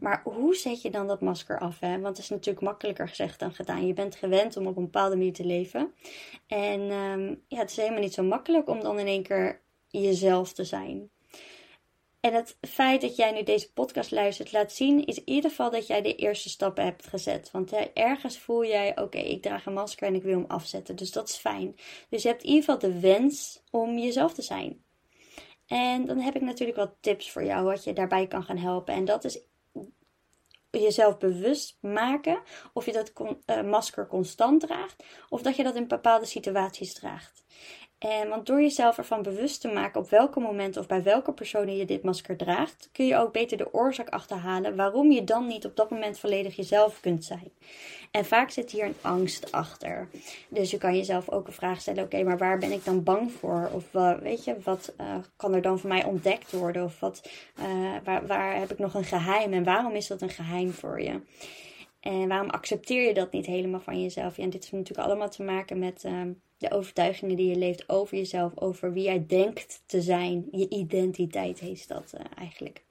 Maar 0.00 0.22
hoe 0.24 0.54
zet 0.54 0.82
je 0.82 0.90
dan 0.90 1.06
dat 1.06 1.20
masker 1.20 1.58
af? 1.58 1.80
Hè? 1.80 2.00
Want 2.00 2.16
het 2.16 2.18
is 2.18 2.28
natuurlijk 2.28 2.64
makkelijker 2.64 3.08
gezegd 3.08 3.38
dan 3.38 3.52
gedaan. 3.52 3.86
Je 3.86 3.92
bent 3.92 4.16
gewend 4.16 4.56
om 4.56 4.66
op 4.66 4.76
een 4.76 4.84
bepaalde 4.84 5.16
manier 5.16 5.32
te 5.32 5.44
leven. 5.44 5.94
En 6.46 6.80
um, 6.80 7.42
ja, 7.48 7.58
het 7.58 7.70
is 7.70 7.76
helemaal 7.76 8.00
niet 8.00 8.14
zo 8.14 8.22
makkelijk 8.22 8.68
om 8.68 8.80
dan 8.80 8.98
in 8.98 9.06
één 9.06 9.22
keer 9.22 9.60
jezelf 9.88 10.52
te 10.52 10.64
zijn. 10.64 11.10
En 12.20 12.34
het 12.34 12.56
feit 12.60 13.00
dat 13.00 13.16
jij 13.16 13.32
nu 13.32 13.42
deze 13.42 13.72
podcast 13.72 14.10
luistert 14.10 14.52
laat 14.52 14.72
zien, 14.72 15.04
is 15.04 15.18
in 15.18 15.28
ieder 15.28 15.50
geval 15.50 15.70
dat 15.70 15.86
jij 15.86 16.02
de 16.02 16.14
eerste 16.14 16.48
stappen 16.48 16.84
hebt 16.84 17.06
gezet. 17.06 17.50
Want 17.50 17.72
ergens 17.94 18.38
voel 18.38 18.64
jij, 18.64 19.00
oké, 19.00 19.18
ik 19.18 19.42
draag 19.42 19.66
een 19.66 19.72
masker 19.72 20.06
en 20.06 20.14
ik 20.14 20.22
wil 20.22 20.38
hem 20.38 20.44
afzetten. 20.48 20.96
Dus 20.96 21.12
dat 21.12 21.28
is 21.28 21.36
fijn. 21.36 21.76
Dus 22.08 22.22
je 22.22 22.28
hebt 22.28 22.42
in 22.42 22.48
ieder 22.48 22.64
geval 22.64 22.90
de 22.90 23.00
wens 23.00 23.62
om 23.70 23.98
jezelf 23.98 24.34
te 24.34 24.42
zijn. 24.42 24.84
En 25.68 26.04
dan 26.04 26.18
heb 26.18 26.34
ik 26.34 26.42
natuurlijk 26.42 26.78
wat 26.78 26.96
tips 27.00 27.30
voor 27.30 27.44
jou 27.44 27.64
wat 27.64 27.84
je 27.84 27.92
daarbij 27.92 28.26
kan 28.26 28.42
gaan 28.42 28.56
helpen. 28.58 28.94
En 28.94 29.04
dat 29.04 29.24
is 29.24 29.40
jezelf 30.70 31.18
bewust 31.18 31.78
maken 31.80 32.42
of 32.72 32.86
je 32.86 32.92
dat 32.92 33.12
uh, 33.46 33.62
masker 33.62 34.06
constant 34.06 34.60
draagt 34.60 35.04
of 35.28 35.42
dat 35.42 35.56
je 35.56 35.62
dat 35.62 35.74
in 35.74 35.88
bepaalde 35.88 36.26
situaties 36.26 36.94
draagt. 36.94 37.44
En 37.98 38.28
want 38.28 38.46
door 38.46 38.60
jezelf 38.60 38.98
ervan 38.98 39.22
bewust 39.22 39.60
te 39.60 39.68
maken 39.68 40.00
op 40.00 40.10
welke 40.10 40.40
momenten 40.40 40.80
of 40.80 40.86
bij 40.86 41.02
welke 41.02 41.32
personen 41.32 41.76
je 41.76 41.84
dit 41.84 42.02
masker 42.02 42.36
draagt, 42.36 42.88
kun 42.92 43.06
je 43.06 43.16
ook 43.16 43.32
beter 43.32 43.56
de 43.56 43.74
oorzaak 43.74 44.08
achterhalen 44.08 44.76
waarom 44.76 45.10
je 45.10 45.24
dan 45.24 45.46
niet 45.46 45.64
op 45.64 45.76
dat 45.76 45.90
moment 45.90 46.18
volledig 46.18 46.56
jezelf 46.56 47.00
kunt 47.00 47.24
zijn. 47.24 47.52
En 48.10 48.24
vaak 48.24 48.50
zit 48.50 48.70
hier 48.70 48.84
een 48.84 48.96
angst 49.00 49.52
achter. 49.52 50.08
Dus 50.48 50.70
je 50.70 50.78
kan 50.78 50.96
jezelf 50.96 51.30
ook 51.30 51.46
een 51.46 51.52
vraag 51.52 51.80
stellen: 51.80 52.04
oké, 52.04 52.22
maar 52.22 52.38
waar 52.38 52.58
ben 52.58 52.72
ik 52.72 52.84
dan 52.84 53.02
bang 53.02 53.32
voor? 53.32 53.70
Of 53.72 53.84
weet 54.20 54.44
je, 54.44 54.56
wat 54.64 54.94
uh, 55.00 55.16
kan 55.36 55.54
er 55.54 55.62
dan 55.62 55.78
voor 55.78 55.88
mij 55.88 56.04
ontdekt 56.04 56.52
worden? 56.52 56.84
Of 56.84 57.00
wat, 57.00 57.30
uh, 57.60 57.96
waar, 58.04 58.26
waar 58.26 58.58
heb 58.58 58.70
ik 58.70 58.78
nog 58.78 58.94
een 58.94 59.04
geheim 59.04 59.52
en 59.52 59.64
waarom 59.64 59.94
is 59.94 60.06
dat 60.06 60.22
een 60.22 60.30
geheim 60.30 60.72
voor 60.72 61.02
je? 61.02 61.20
En 62.00 62.28
waarom 62.28 62.50
accepteer 62.50 63.06
je 63.06 63.14
dat 63.14 63.32
niet 63.32 63.46
helemaal 63.46 63.80
van 63.80 64.02
jezelf? 64.02 64.36
Ja, 64.36 64.42
en 64.42 64.50
dit 64.50 64.62
heeft 64.62 64.72
natuurlijk 64.72 65.08
allemaal 65.08 65.28
te 65.28 65.42
maken 65.42 65.78
met 65.78 66.04
ehm, 66.04 66.30
de 66.58 66.70
overtuigingen 66.70 67.36
die 67.36 67.48
je 67.48 67.56
leeft 67.56 67.88
over 67.88 68.16
jezelf, 68.16 68.52
over 68.54 68.92
wie 68.92 69.04
jij 69.04 69.24
denkt 69.26 69.82
te 69.86 70.02
zijn. 70.02 70.48
Je 70.50 70.68
identiteit 70.68 71.58
heet 71.58 71.88
dat 71.88 72.12
uh, 72.14 72.20
eigenlijk. 72.36 72.84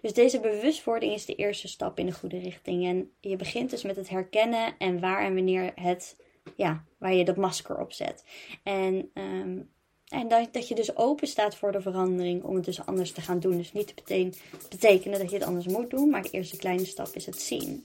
Dus 0.00 0.12
deze 0.12 0.40
bewustwording 0.40 1.12
is 1.12 1.24
de 1.24 1.34
eerste 1.34 1.68
stap 1.68 1.98
in 1.98 2.06
de 2.06 2.12
goede 2.12 2.38
richting. 2.38 2.86
En 2.86 3.10
je 3.20 3.36
begint 3.36 3.70
dus 3.70 3.82
met 3.82 3.96
het 3.96 4.08
herkennen 4.08 4.74
en 4.78 5.00
waar 5.00 5.24
en 5.24 5.34
wanneer 5.34 5.72
het, 5.74 6.16
ja, 6.56 6.84
waar 6.98 7.14
je 7.14 7.24
dat 7.24 7.36
masker 7.36 7.80
op 7.80 7.92
zet. 7.92 8.24
En, 8.62 9.10
um, 9.14 9.70
en 10.08 10.28
dat, 10.28 10.52
dat 10.52 10.68
je 10.68 10.74
dus 10.74 10.96
open 10.96 11.28
staat 11.28 11.56
voor 11.56 11.72
de 11.72 11.80
verandering 11.80 12.42
om 12.42 12.54
het 12.54 12.64
dus 12.64 12.86
anders 12.86 13.12
te 13.12 13.20
gaan 13.20 13.40
doen. 13.40 13.56
Dus 13.56 13.72
niet 13.72 13.86
te 13.86 14.30
betekenen 14.68 15.18
dat 15.18 15.30
je 15.30 15.36
het 15.36 15.46
anders 15.46 15.66
moet 15.66 15.90
doen, 15.90 16.10
maar 16.10 16.22
de 16.22 16.30
eerste 16.30 16.56
kleine 16.56 16.84
stap 16.84 17.08
is 17.08 17.26
het 17.26 17.40
zien. 17.40 17.84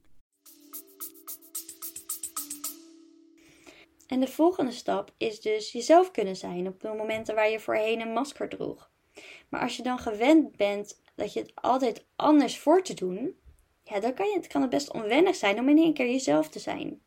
En 4.11 4.19
de 4.19 4.27
volgende 4.27 4.71
stap 4.71 5.13
is 5.17 5.41
dus 5.41 5.71
jezelf 5.71 6.11
kunnen 6.11 6.35
zijn 6.35 6.67
op 6.67 6.81
de 6.81 6.93
momenten 6.97 7.35
waar 7.35 7.49
je 7.49 7.59
voorheen 7.59 8.01
een 8.01 8.13
masker 8.13 8.49
droeg. 8.49 8.89
Maar 9.49 9.61
als 9.61 9.77
je 9.77 9.83
dan 9.83 9.99
gewend 9.99 10.55
bent 10.55 11.01
dat 11.15 11.33
je 11.33 11.39
het 11.39 11.51
altijd 11.55 12.05
anders 12.15 12.59
voor 12.59 12.83
te 12.83 12.93
doen, 12.93 13.35
ja, 13.83 13.99
dan 13.99 14.13
kan 14.13 14.27
je, 14.27 14.35
het, 14.35 14.47
kan 14.47 14.69
best 14.69 14.93
onwennig 14.93 15.35
zijn 15.35 15.59
om 15.59 15.69
in 15.69 15.77
één 15.77 15.93
keer 15.93 16.09
jezelf 16.09 16.49
te 16.49 16.59
zijn. 16.59 17.01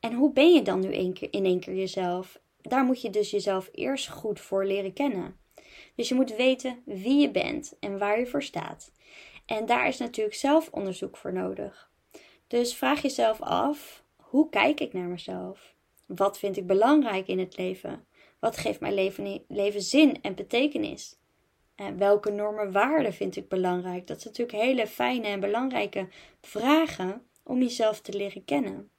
En 0.00 0.12
hoe 0.12 0.32
ben 0.32 0.52
je 0.52 0.62
dan 0.62 0.80
nu 0.80 0.92
in 1.30 1.44
één 1.44 1.60
keer 1.60 1.74
jezelf? 1.74 2.40
Daar 2.60 2.84
moet 2.84 3.02
je 3.02 3.10
dus 3.10 3.30
jezelf 3.30 3.68
eerst 3.72 4.08
goed 4.08 4.40
voor 4.40 4.66
leren 4.66 4.92
kennen. 4.92 5.36
Dus 5.94 6.08
je 6.08 6.14
moet 6.14 6.36
weten 6.36 6.82
wie 6.84 7.20
je 7.20 7.30
bent 7.30 7.76
en 7.80 7.98
waar 7.98 8.18
je 8.18 8.26
voor 8.26 8.42
staat. 8.42 8.92
En 9.46 9.66
daar 9.66 9.88
is 9.88 9.98
natuurlijk 9.98 10.36
zelfonderzoek 10.36 11.16
voor 11.16 11.32
nodig. 11.32 11.90
Dus 12.46 12.74
vraag 12.74 13.02
jezelf 13.02 13.40
af: 13.40 14.04
hoe 14.16 14.48
kijk 14.48 14.80
ik 14.80 14.92
naar 14.92 15.08
mezelf? 15.08 15.73
Wat 16.06 16.38
vind 16.38 16.56
ik 16.56 16.66
belangrijk 16.66 17.26
in 17.26 17.38
het 17.38 17.56
leven? 17.56 18.06
Wat 18.38 18.56
geeft 18.56 18.80
mijn 18.80 18.94
leven, 18.94 19.44
leven 19.48 19.82
zin 19.82 20.22
en 20.22 20.34
betekenis? 20.34 21.18
En 21.74 21.98
welke 21.98 22.30
normen 22.30 22.72
waarden 22.72 23.12
vind 23.12 23.36
ik 23.36 23.48
belangrijk? 23.48 24.06
Dat 24.06 24.20
zijn 24.20 24.34
natuurlijk 24.36 24.66
hele 24.66 24.86
fijne 24.86 25.26
en 25.26 25.40
belangrijke 25.40 26.08
vragen 26.40 27.22
om 27.42 27.58
jezelf 27.58 28.00
te 28.00 28.16
leren 28.16 28.44
kennen. 28.44 28.90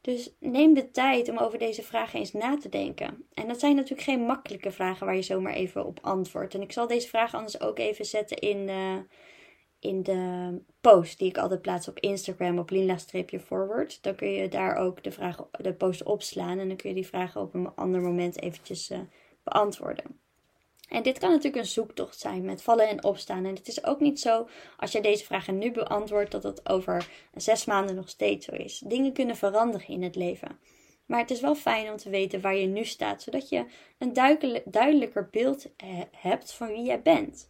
Dus 0.00 0.34
neem 0.40 0.74
de 0.74 0.90
tijd 0.90 1.28
om 1.28 1.38
over 1.38 1.58
deze 1.58 1.82
vragen 1.82 2.18
eens 2.18 2.32
na 2.32 2.56
te 2.56 2.68
denken. 2.68 3.26
En 3.34 3.48
dat 3.48 3.60
zijn 3.60 3.74
natuurlijk 3.74 4.08
geen 4.08 4.20
makkelijke 4.20 4.70
vragen 4.70 5.06
waar 5.06 5.16
je 5.16 5.22
zomaar 5.22 5.52
even 5.52 5.86
op 5.86 5.98
antwoordt. 6.02 6.54
En 6.54 6.62
ik 6.62 6.72
zal 6.72 6.86
deze 6.86 7.08
vragen 7.08 7.38
anders 7.38 7.60
ook 7.60 7.78
even 7.78 8.04
zetten 8.04 8.36
in, 8.36 8.68
uh, 8.68 8.96
in 9.84 10.02
de 10.02 10.60
post 10.80 11.18
die 11.18 11.28
ik 11.28 11.38
altijd 11.38 11.62
plaats 11.62 11.88
op 11.88 11.98
Instagram 11.98 12.58
op 12.58 12.70
linla-forward. 12.70 14.02
Dan 14.02 14.14
kun 14.14 14.30
je 14.30 14.48
daar 14.48 14.76
ook 14.76 15.02
de, 15.02 15.12
vraag, 15.12 15.46
de 15.50 15.72
post 15.72 16.02
opslaan 16.02 16.58
en 16.58 16.68
dan 16.68 16.76
kun 16.76 16.88
je 16.88 16.94
die 16.94 17.06
vragen 17.06 17.40
op 17.40 17.54
een 17.54 17.74
ander 17.74 18.00
moment 18.00 18.42
eventjes 18.42 18.90
uh, 18.90 18.98
beantwoorden. 19.42 20.18
En 20.88 21.02
dit 21.02 21.18
kan 21.18 21.30
natuurlijk 21.30 21.56
een 21.56 21.70
zoektocht 21.70 22.18
zijn 22.18 22.44
met 22.44 22.62
vallen 22.62 22.88
en 22.88 23.04
opstaan. 23.04 23.44
En 23.44 23.54
het 23.54 23.68
is 23.68 23.84
ook 23.84 24.00
niet 24.00 24.20
zo, 24.20 24.48
als 24.76 24.92
je 24.92 25.00
deze 25.00 25.24
vragen 25.24 25.58
nu 25.58 25.72
beantwoordt, 25.72 26.30
dat 26.30 26.42
het 26.42 26.68
over 26.68 27.08
zes 27.34 27.64
maanden 27.64 27.94
nog 27.94 28.08
steeds 28.08 28.46
zo 28.46 28.52
is. 28.52 28.82
Dingen 28.86 29.12
kunnen 29.12 29.36
veranderen 29.36 29.88
in 29.88 30.02
het 30.02 30.16
leven. 30.16 30.58
Maar 31.06 31.20
het 31.20 31.30
is 31.30 31.40
wel 31.40 31.54
fijn 31.54 31.90
om 31.90 31.96
te 31.96 32.10
weten 32.10 32.40
waar 32.40 32.56
je 32.56 32.66
nu 32.66 32.84
staat, 32.84 33.22
zodat 33.22 33.48
je 33.48 33.64
een 33.98 34.12
duidelijker 34.64 35.28
beeld 35.30 35.74
eh, 35.76 35.88
hebt 36.10 36.52
van 36.52 36.68
wie 36.68 36.84
jij 36.84 37.02
bent. 37.02 37.48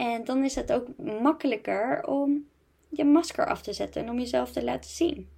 En 0.00 0.24
dan 0.24 0.44
is 0.44 0.54
het 0.54 0.72
ook 0.72 0.86
makkelijker 1.22 2.06
om 2.06 2.46
je 2.88 3.04
masker 3.04 3.46
af 3.46 3.62
te 3.62 3.72
zetten 3.72 4.02
en 4.02 4.10
om 4.10 4.18
jezelf 4.18 4.52
te 4.52 4.64
laten 4.64 4.90
zien. 4.90 5.28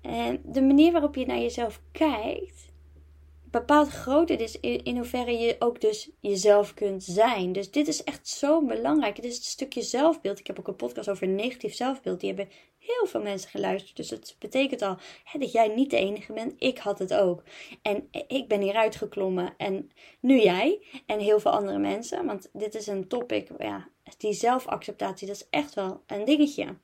En 0.00 0.40
de 0.44 0.62
manier 0.62 0.92
waarop 0.92 1.14
je 1.14 1.26
naar 1.26 1.38
jezelf 1.38 1.80
kijkt, 1.92 2.69
bepaalt 3.50 3.88
groter 3.88 4.58
in 4.60 4.96
hoeverre 4.96 5.38
je 5.38 5.56
ook 5.58 5.80
dus 5.80 6.10
jezelf 6.20 6.74
kunt 6.74 7.04
zijn. 7.04 7.52
Dus 7.52 7.70
dit 7.70 7.88
is 7.88 8.04
echt 8.04 8.28
zo 8.28 8.64
belangrijk. 8.64 9.16
Het 9.16 9.24
is 9.24 9.36
een 9.36 9.42
stukje 9.42 9.82
zelfbeeld. 9.82 10.38
Ik 10.38 10.46
heb 10.46 10.58
ook 10.58 10.68
een 10.68 10.76
podcast 10.76 11.08
over 11.08 11.28
negatief 11.28 11.74
zelfbeeld. 11.74 12.20
Die 12.20 12.28
hebben 12.28 12.48
heel 12.78 13.06
veel 13.06 13.22
mensen 13.22 13.50
geluisterd. 13.50 13.96
Dus 13.96 14.10
het 14.10 14.36
betekent 14.38 14.82
al 14.82 14.96
hè, 15.24 15.38
dat 15.38 15.52
jij 15.52 15.68
niet 15.68 15.90
de 15.90 15.96
enige 15.96 16.32
bent. 16.32 16.54
Ik 16.58 16.78
had 16.78 16.98
het 16.98 17.14
ook. 17.14 17.42
En 17.82 18.08
ik 18.26 18.48
ben 18.48 18.60
hieruit 18.60 18.96
geklommen. 18.96 19.54
En 19.56 19.90
nu 20.20 20.40
jij. 20.40 20.80
En 21.06 21.18
heel 21.18 21.40
veel 21.40 21.50
andere 21.50 21.78
mensen. 21.78 22.26
Want 22.26 22.48
dit 22.52 22.74
is 22.74 22.86
een 22.86 23.08
topic. 23.08 23.48
Ja, 23.58 23.88
die 24.18 24.32
zelfacceptatie, 24.32 25.26
dat 25.26 25.36
is 25.36 25.46
echt 25.50 25.74
wel 25.74 26.02
een 26.06 26.24
dingetje. 26.24 26.76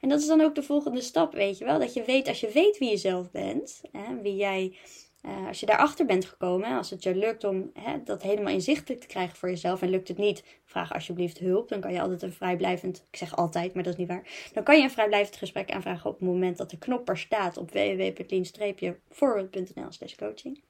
En 0.00 0.08
dat 0.08 0.20
is 0.20 0.26
dan 0.26 0.40
ook 0.40 0.54
de 0.54 0.62
volgende 0.62 1.00
stap, 1.00 1.32
weet 1.32 1.58
je 1.58 1.64
wel. 1.64 1.78
Dat 1.78 1.94
je 1.94 2.04
weet, 2.04 2.28
als 2.28 2.40
je 2.40 2.50
weet 2.50 2.78
wie 2.78 2.90
je 2.90 2.96
zelf 2.96 3.30
bent. 3.30 3.80
Hè, 3.92 4.20
wie 4.22 4.36
jij 4.36 4.76
uh, 5.22 5.46
als 5.46 5.60
je 5.60 5.66
daarachter 5.66 6.06
bent 6.06 6.24
gekomen, 6.24 6.76
als 6.76 6.90
het 6.90 7.02
je 7.02 7.14
lukt 7.14 7.44
om 7.44 7.70
hè, 7.74 8.02
dat 8.02 8.22
helemaal 8.22 8.52
inzichtelijk 8.52 9.00
te 9.00 9.06
krijgen 9.06 9.36
voor 9.36 9.48
jezelf 9.48 9.82
en 9.82 9.90
lukt 9.90 10.08
het 10.08 10.18
niet, 10.18 10.44
vraag 10.64 10.94
alsjeblieft 10.94 11.38
hulp. 11.38 11.68
Dan 11.68 11.80
kan 11.80 11.92
je 11.92 12.00
altijd 12.00 12.22
een 12.22 12.32
vrijblijvend, 12.32 13.04
ik 13.10 13.16
zeg 13.16 13.36
altijd, 13.36 13.74
maar 13.74 13.82
dat 13.82 13.92
is 13.92 13.98
niet 13.98 14.08
waar. 14.08 14.50
Dan 14.52 14.62
kan 14.62 14.76
je 14.76 14.82
een 14.82 14.90
vrijblijvend 14.90 15.36
gesprek 15.36 15.70
aanvragen 15.70 16.10
op 16.10 16.18
het 16.18 16.28
moment 16.28 16.56
dat 16.56 16.70
de 16.70 16.78
knop 16.78 17.08
er 17.08 17.18
staat 17.18 17.56
op 17.56 17.70
www.lean-forward.nl 17.70 19.92
slash 19.92 20.14
coaching. 20.14 20.62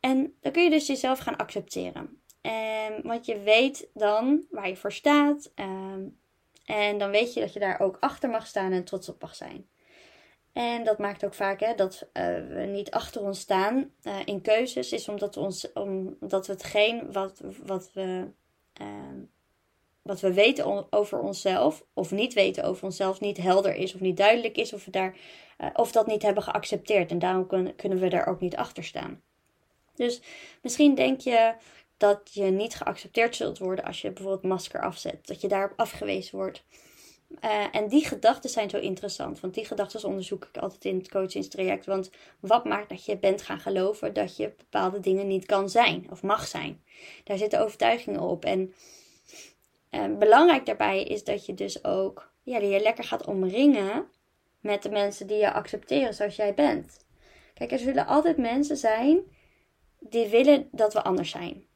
En 0.00 0.34
dan 0.40 0.52
kun 0.52 0.62
je 0.62 0.70
dus 0.70 0.86
jezelf 0.86 1.18
gaan 1.18 1.36
accepteren. 1.36 2.18
Um, 2.42 3.02
want 3.02 3.26
je 3.26 3.40
weet 3.40 3.88
dan 3.94 4.44
waar 4.50 4.68
je 4.68 4.76
voor 4.76 4.92
staat. 4.92 5.52
Um, 5.54 6.18
en 6.64 6.98
dan 6.98 7.10
weet 7.10 7.34
je 7.34 7.40
dat 7.40 7.52
je 7.52 7.60
daar 7.60 7.80
ook 7.80 7.96
achter 8.00 8.30
mag 8.30 8.46
staan 8.46 8.72
en 8.72 8.84
trots 8.84 9.08
op 9.08 9.20
mag 9.20 9.34
zijn. 9.34 9.66
En 10.54 10.84
dat 10.84 10.98
maakt 10.98 11.24
ook 11.24 11.34
vaak 11.34 11.60
hè, 11.60 11.74
dat 11.74 12.08
uh, 12.12 12.24
we 12.48 12.66
niet 12.68 12.90
achter 12.90 13.22
ons 13.22 13.40
staan 13.40 13.90
uh, 14.02 14.16
in 14.24 14.40
keuzes, 14.40 14.92
is 14.92 15.08
omdat 15.08 15.36
ons, 15.36 15.72
omdat 15.72 16.46
we 16.46 16.52
hetgeen 16.52 17.12
wat, 17.12 17.40
wat, 17.64 17.90
we, 17.92 18.26
uh, 18.80 18.86
wat 20.02 20.20
we 20.20 20.32
weten 20.32 20.92
over 20.92 21.20
onszelf, 21.20 21.84
of 21.92 22.10
niet 22.10 22.34
weten 22.34 22.64
over 22.64 22.84
onszelf, 22.84 23.20
niet 23.20 23.36
helder 23.36 23.74
is 23.74 23.94
of 23.94 24.00
niet 24.00 24.16
duidelijk 24.16 24.56
is, 24.56 24.72
of 24.72 24.84
we 24.84 24.90
daar, 24.90 25.16
eh, 25.56 25.68
of 25.72 25.92
dat 25.92 26.06
niet 26.06 26.22
hebben 26.22 26.42
geaccepteerd. 26.42 27.10
En 27.10 27.18
daarom 27.18 27.46
kun, 27.46 27.74
kunnen 27.74 27.98
we 27.98 28.08
daar 28.08 28.26
ook 28.26 28.40
niet 28.40 28.56
achter 28.56 28.84
staan. 28.84 29.22
Dus 29.94 30.20
misschien 30.62 30.94
denk 30.94 31.20
je 31.20 31.54
dat 31.96 32.30
je 32.32 32.44
niet 32.44 32.74
geaccepteerd 32.74 33.36
zult 33.36 33.58
worden 33.58 33.84
als 33.84 34.00
je 34.00 34.10
bijvoorbeeld 34.10 34.52
masker 34.52 34.82
afzet, 34.82 35.26
dat 35.26 35.40
je 35.40 35.48
daarop 35.48 35.78
afgewezen 35.78 36.38
wordt. 36.38 36.64
Uh, 37.40 37.64
en 37.72 37.88
die 37.88 38.04
gedachten 38.04 38.50
zijn 38.50 38.70
zo 38.70 38.78
interessant. 38.78 39.40
Want 39.40 39.54
die 39.54 39.64
gedachten 39.64 40.04
onderzoek 40.04 40.44
ik 40.44 40.62
altijd 40.62 40.84
in 40.84 40.98
het 40.98 41.10
coachingstraject. 41.10 41.86
Want 41.86 42.10
wat 42.40 42.64
maakt 42.64 42.88
dat 42.88 43.04
je 43.04 43.18
bent 43.18 43.42
gaan 43.42 43.60
geloven 43.60 44.12
dat 44.12 44.36
je 44.36 44.52
bepaalde 44.56 45.00
dingen 45.00 45.26
niet 45.26 45.46
kan 45.46 45.70
zijn 45.70 46.06
of 46.10 46.22
mag 46.22 46.46
zijn? 46.46 46.82
Daar 47.24 47.38
zitten 47.38 47.60
overtuigingen 47.60 48.20
op. 48.20 48.44
En 48.44 48.74
uh, 49.90 50.18
belangrijk 50.18 50.66
daarbij 50.66 51.02
is 51.02 51.24
dat 51.24 51.46
je 51.46 51.54
dus 51.54 51.84
ook 51.84 52.32
ja, 52.42 52.58
je 52.58 52.80
lekker 52.80 53.04
gaat 53.04 53.26
omringen 53.26 54.06
met 54.60 54.82
de 54.82 54.90
mensen 54.90 55.26
die 55.26 55.36
je 55.36 55.52
accepteren 55.52 56.14
zoals 56.14 56.36
jij 56.36 56.54
bent. 56.54 57.04
Kijk, 57.54 57.72
er 57.72 57.78
zullen 57.78 58.06
altijd 58.06 58.36
mensen 58.36 58.76
zijn 58.76 59.20
die 59.98 60.28
willen 60.28 60.68
dat 60.72 60.92
we 60.92 61.02
anders 61.02 61.30
zijn. 61.30 61.66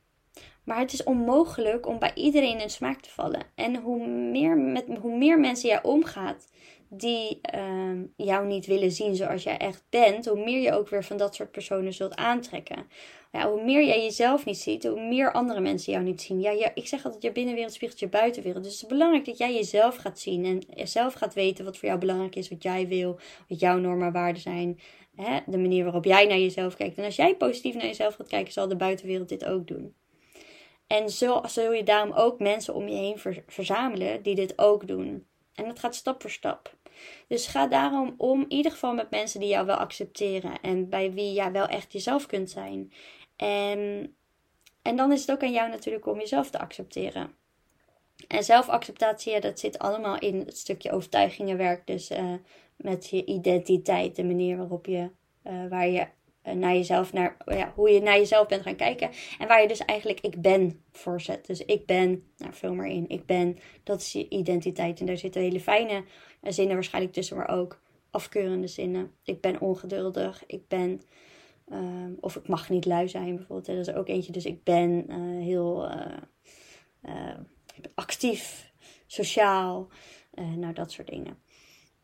Maar 0.69 0.79
het 0.79 0.93
is 0.93 1.03
onmogelijk 1.03 1.87
om 1.87 1.99
bij 1.99 2.11
iedereen 2.15 2.61
in 2.61 2.71
smaak 2.71 3.01
te 3.01 3.11
vallen. 3.11 3.43
En 3.55 3.77
hoe 3.77 4.07
meer, 4.07 4.57
met, 4.57 4.85
hoe 5.01 5.17
meer 5.17 5.41
mensen 5.41 5.69
jij 5.69 5.83
omgaat 5.83 6.49
die 6.89 7.41
uh, 7.55 8.01
jou 8.17 8.47
niet 8.47 8.67
willen 8.67 8.91
zien 8.91 9.17
zoals 9.17 9.43
jij 9.43 9.57
echt 9.57 9.85
bent, 9.91 10.27
hoe 10.27 10.45
meer 10.45 10.61
je 10.61 10.73
ook 10.73 10.89
weer 10.89 11.05
van 11.05 11.17
dat 11.17 11.35
soort 11.35 11.51
personen 11.51 11.93
zult 11.93 12.17
aantrekken. 12.17 12.87
Ja, 13.33 13.51
hoe 13.51 13.65
meer 13.65 13.85
jij 13.85 14.03
jezelf 14.03 14.45
niet 14.45 14.59
ziet, 14.59 14.85
hoe 14.85 15.01
meer 15.01 15.33
andere 15.33 15.61
mensen 15.61 15.93
jou 15.93 16.05
niet 16.05 16.23
zien. 16.23 16.41
Ja, 16.41 16.51
ja, 16.51 16.71
ik 16.75 16.87
zeg 16.87 17.05
altijd, 17.05 17.23
je 17.23 17.33
binnenwereld 17.33 17.73
spiegelt 17.73 18.01
je 18.01 18.09
buitenwereld. 18.09 18.65
Dus 18.65 18.73
het 18.73 18.83
is 18.83 18.89
belangrijk 18.89 19.25
dat 19.25 19.39
jij 19.39 19.55
jezelf 19.55 19.97
gaat 19.97 20.19
zien 20.19 20.45
en 20.45 20.89
zelf 20.89 21.15
gaat 21.15 21.35
weten 21.35 21.65
wat 21.65 21.77
voor 21.77 21.89
jou 21.89 22.01
belangrijk 22.01 22.37
is, 22.37 22.49
wat 22.49 22.63
jij 22.63 22.89
wil, 22.89 23.19
wat 23.49 23.61
jouw 23.61 23.79
normen 23.79 24.07
en 24.07 24.13
waarden 24.13 24.43
zijn. 24.43 24.81
Hè? 25.17 25.39
De 25.47 25.59
manier 25.59 25.85
waarop 25.85 26.05
jij 26.05 26.27
naar 26.27 26.39
jezelf 26.39 26.77
kijkt. 26.77 26.99
En 26.99 27.05
als 27.05 27.17
jij 27.17 27.37
positief 27.37 27.75
naar 27.75 27.87
jezelf 27.87 28.15
gaat 28.15 28.29
kijken, 28.29 28.53
zal 28.53 28.69
de 28.69 28.77
buitenwereld 28.77 29.29
dit 29.29 29.45
ook 29.45 29.67
doen. 29.67 29.95
En 30.89 31.11
zo 31.11 31.41
zul 31.47 31.73
je 31.73 31.83
daarom 31.83 32.13
ook 32.13 32.39
mensen 32.39 32.75
om 32.75 32.89
je 32.89 32.97
heen 32.97 33.43
verzamelen 33.47 34.23
die 34.23 34.35
dit 34.35 34.59
ook 34.59 34.87
doen. 34.87 35.27
En 35.55 35.65
dat 35.65 35.79
gaat 35.79 35.95
stap 35.95 36.21
voor 36.21 36.31
stap. 36.31 36.77
Dus 37.29 37.47
ga 37.47 37.67
daarom 37.67 38.15
om, 38.17 38.41
in 38.41 38.53
ieder 38.53 38.73
geval 38.73 38.95
met 38.95 39.11
mensen 39.11 39.41
die 39.41 39.49
jou 39.49 39.67
wel 39.67 39.77
accepteren 39.77 40.61
en 40.61 40.89
bij 40.89 41.13
wie 41.13 41.33
jij 41.33 41.53
wel 41.53 41.67
echt 41.67 41.93
jezelf 41.93 42.27
kunt 42.27 42.51
zijn. 42.51 42.93
En, 43.37 44.15
en 44.83 44.97
dan 44.97 45.13
is 45.13 45.21
het 45.21 45.31
ook 45.31 45.43
aan 45.43 45.53
jou 45.53 45.71
natuurlijk 45.71 46.07
om 46.07 46.19
jezelf 46.19 46.51
te 46.51 46.59
accepteren. 46.59 47.35
En 48.29 48.45
zelfacceptatie, 48.45 49.41
dat 49.41 49.59
zit 49.59 49.79
allemaal 49.79 50.19
in 50.19 50.39
het 50.39 50.59
stukje 50.59 50.93
overtuigingenwerk. 50.93 51.87
Dus 51.87 52.11
uh, 52.11 52.35
met 52.77 53.09
je 53.09 53.25
identiteit, 53.25 54.17
de 54.17 54.25
manier 54.25 54.57
waarop 54.57 54.87
je, 54.87 55.11
uh, 55.45 55.69
waar 55.69 55.89
je 55.89 56.07
naar 56.55 56.75
jezelf, 56.75 57.13
naar, 57.13 57.37
ja, 57.47 57.73
hoe 57.75 57.91
je 57.91 58.01
naar 58.01 58.17
jezelf 58.17 58.47
bent 58.47 58.63
gaan 58.63 58.77
kijken. 58.77 59.11
En 59.39 59.49
waar 59.49 59.63
je 59.63 59.69
dus 59.69 59.85
eigenlijk 59.85 60.21
ik 60.21 60.43
ben 60.43 60.83
voor 60.93 61.21
zet. 61.21 61.47
Dus 61.47 61.65
ik 61.65 61.87
ben, 61.87 62.25
nou 62.37 62.53
vul 62.55 62.75
maar 62.75 62.87
in, 62.87 63.09
ik 63.09 63.27
ben, 63.27 63.59
dat 63.83 64.01
is 64.01 64.13
je 64.13 64.29
identiteit. 64.29 65.01
En 65.01 65.07
daar 65.07 65.17
zitten 65.17 65.41
hele 65.41 65.61
fijne 65.61 66.05
zinnen 66.43 66.75
waarschijnlijk 66.75 67.15
tussen, 67.15 67.37
maar 67.37 67.49
ook 67.49 67.81
afkeurende 68.11 68.67
zinnen. 68.67 69.11
Ik 69.25 69.41
ben 69.41 69.61
ongeduldig, 69.61 70.47
ik 70.47 70.69
ben, 70.69 71.01
uh, 71.69 71.79
of 72.21 72.37
ik 72.37 72.49
mag 72.49 72.71
niet 72.71 72.85
lui 72.85 73.09
zijn 73.09 73.37
bijvoorbeeld. 73.37 73.67
Dat 73.67 73.89
is 73.89 73.95
ook 73.95 74.09
eentje. 74.09 74.33
Dus 74.33 74.45
ik 74.45 74.65
ben 74.65 75.05
uh, 75.09 75.45
heel 75.45 75.91
actief, 77.95 78.73
sociaal, 79.07 79.89
nou 80.57 80.73
dat 80.73 80.93
soort 80.93 81.09
dingen. 81.09 81.39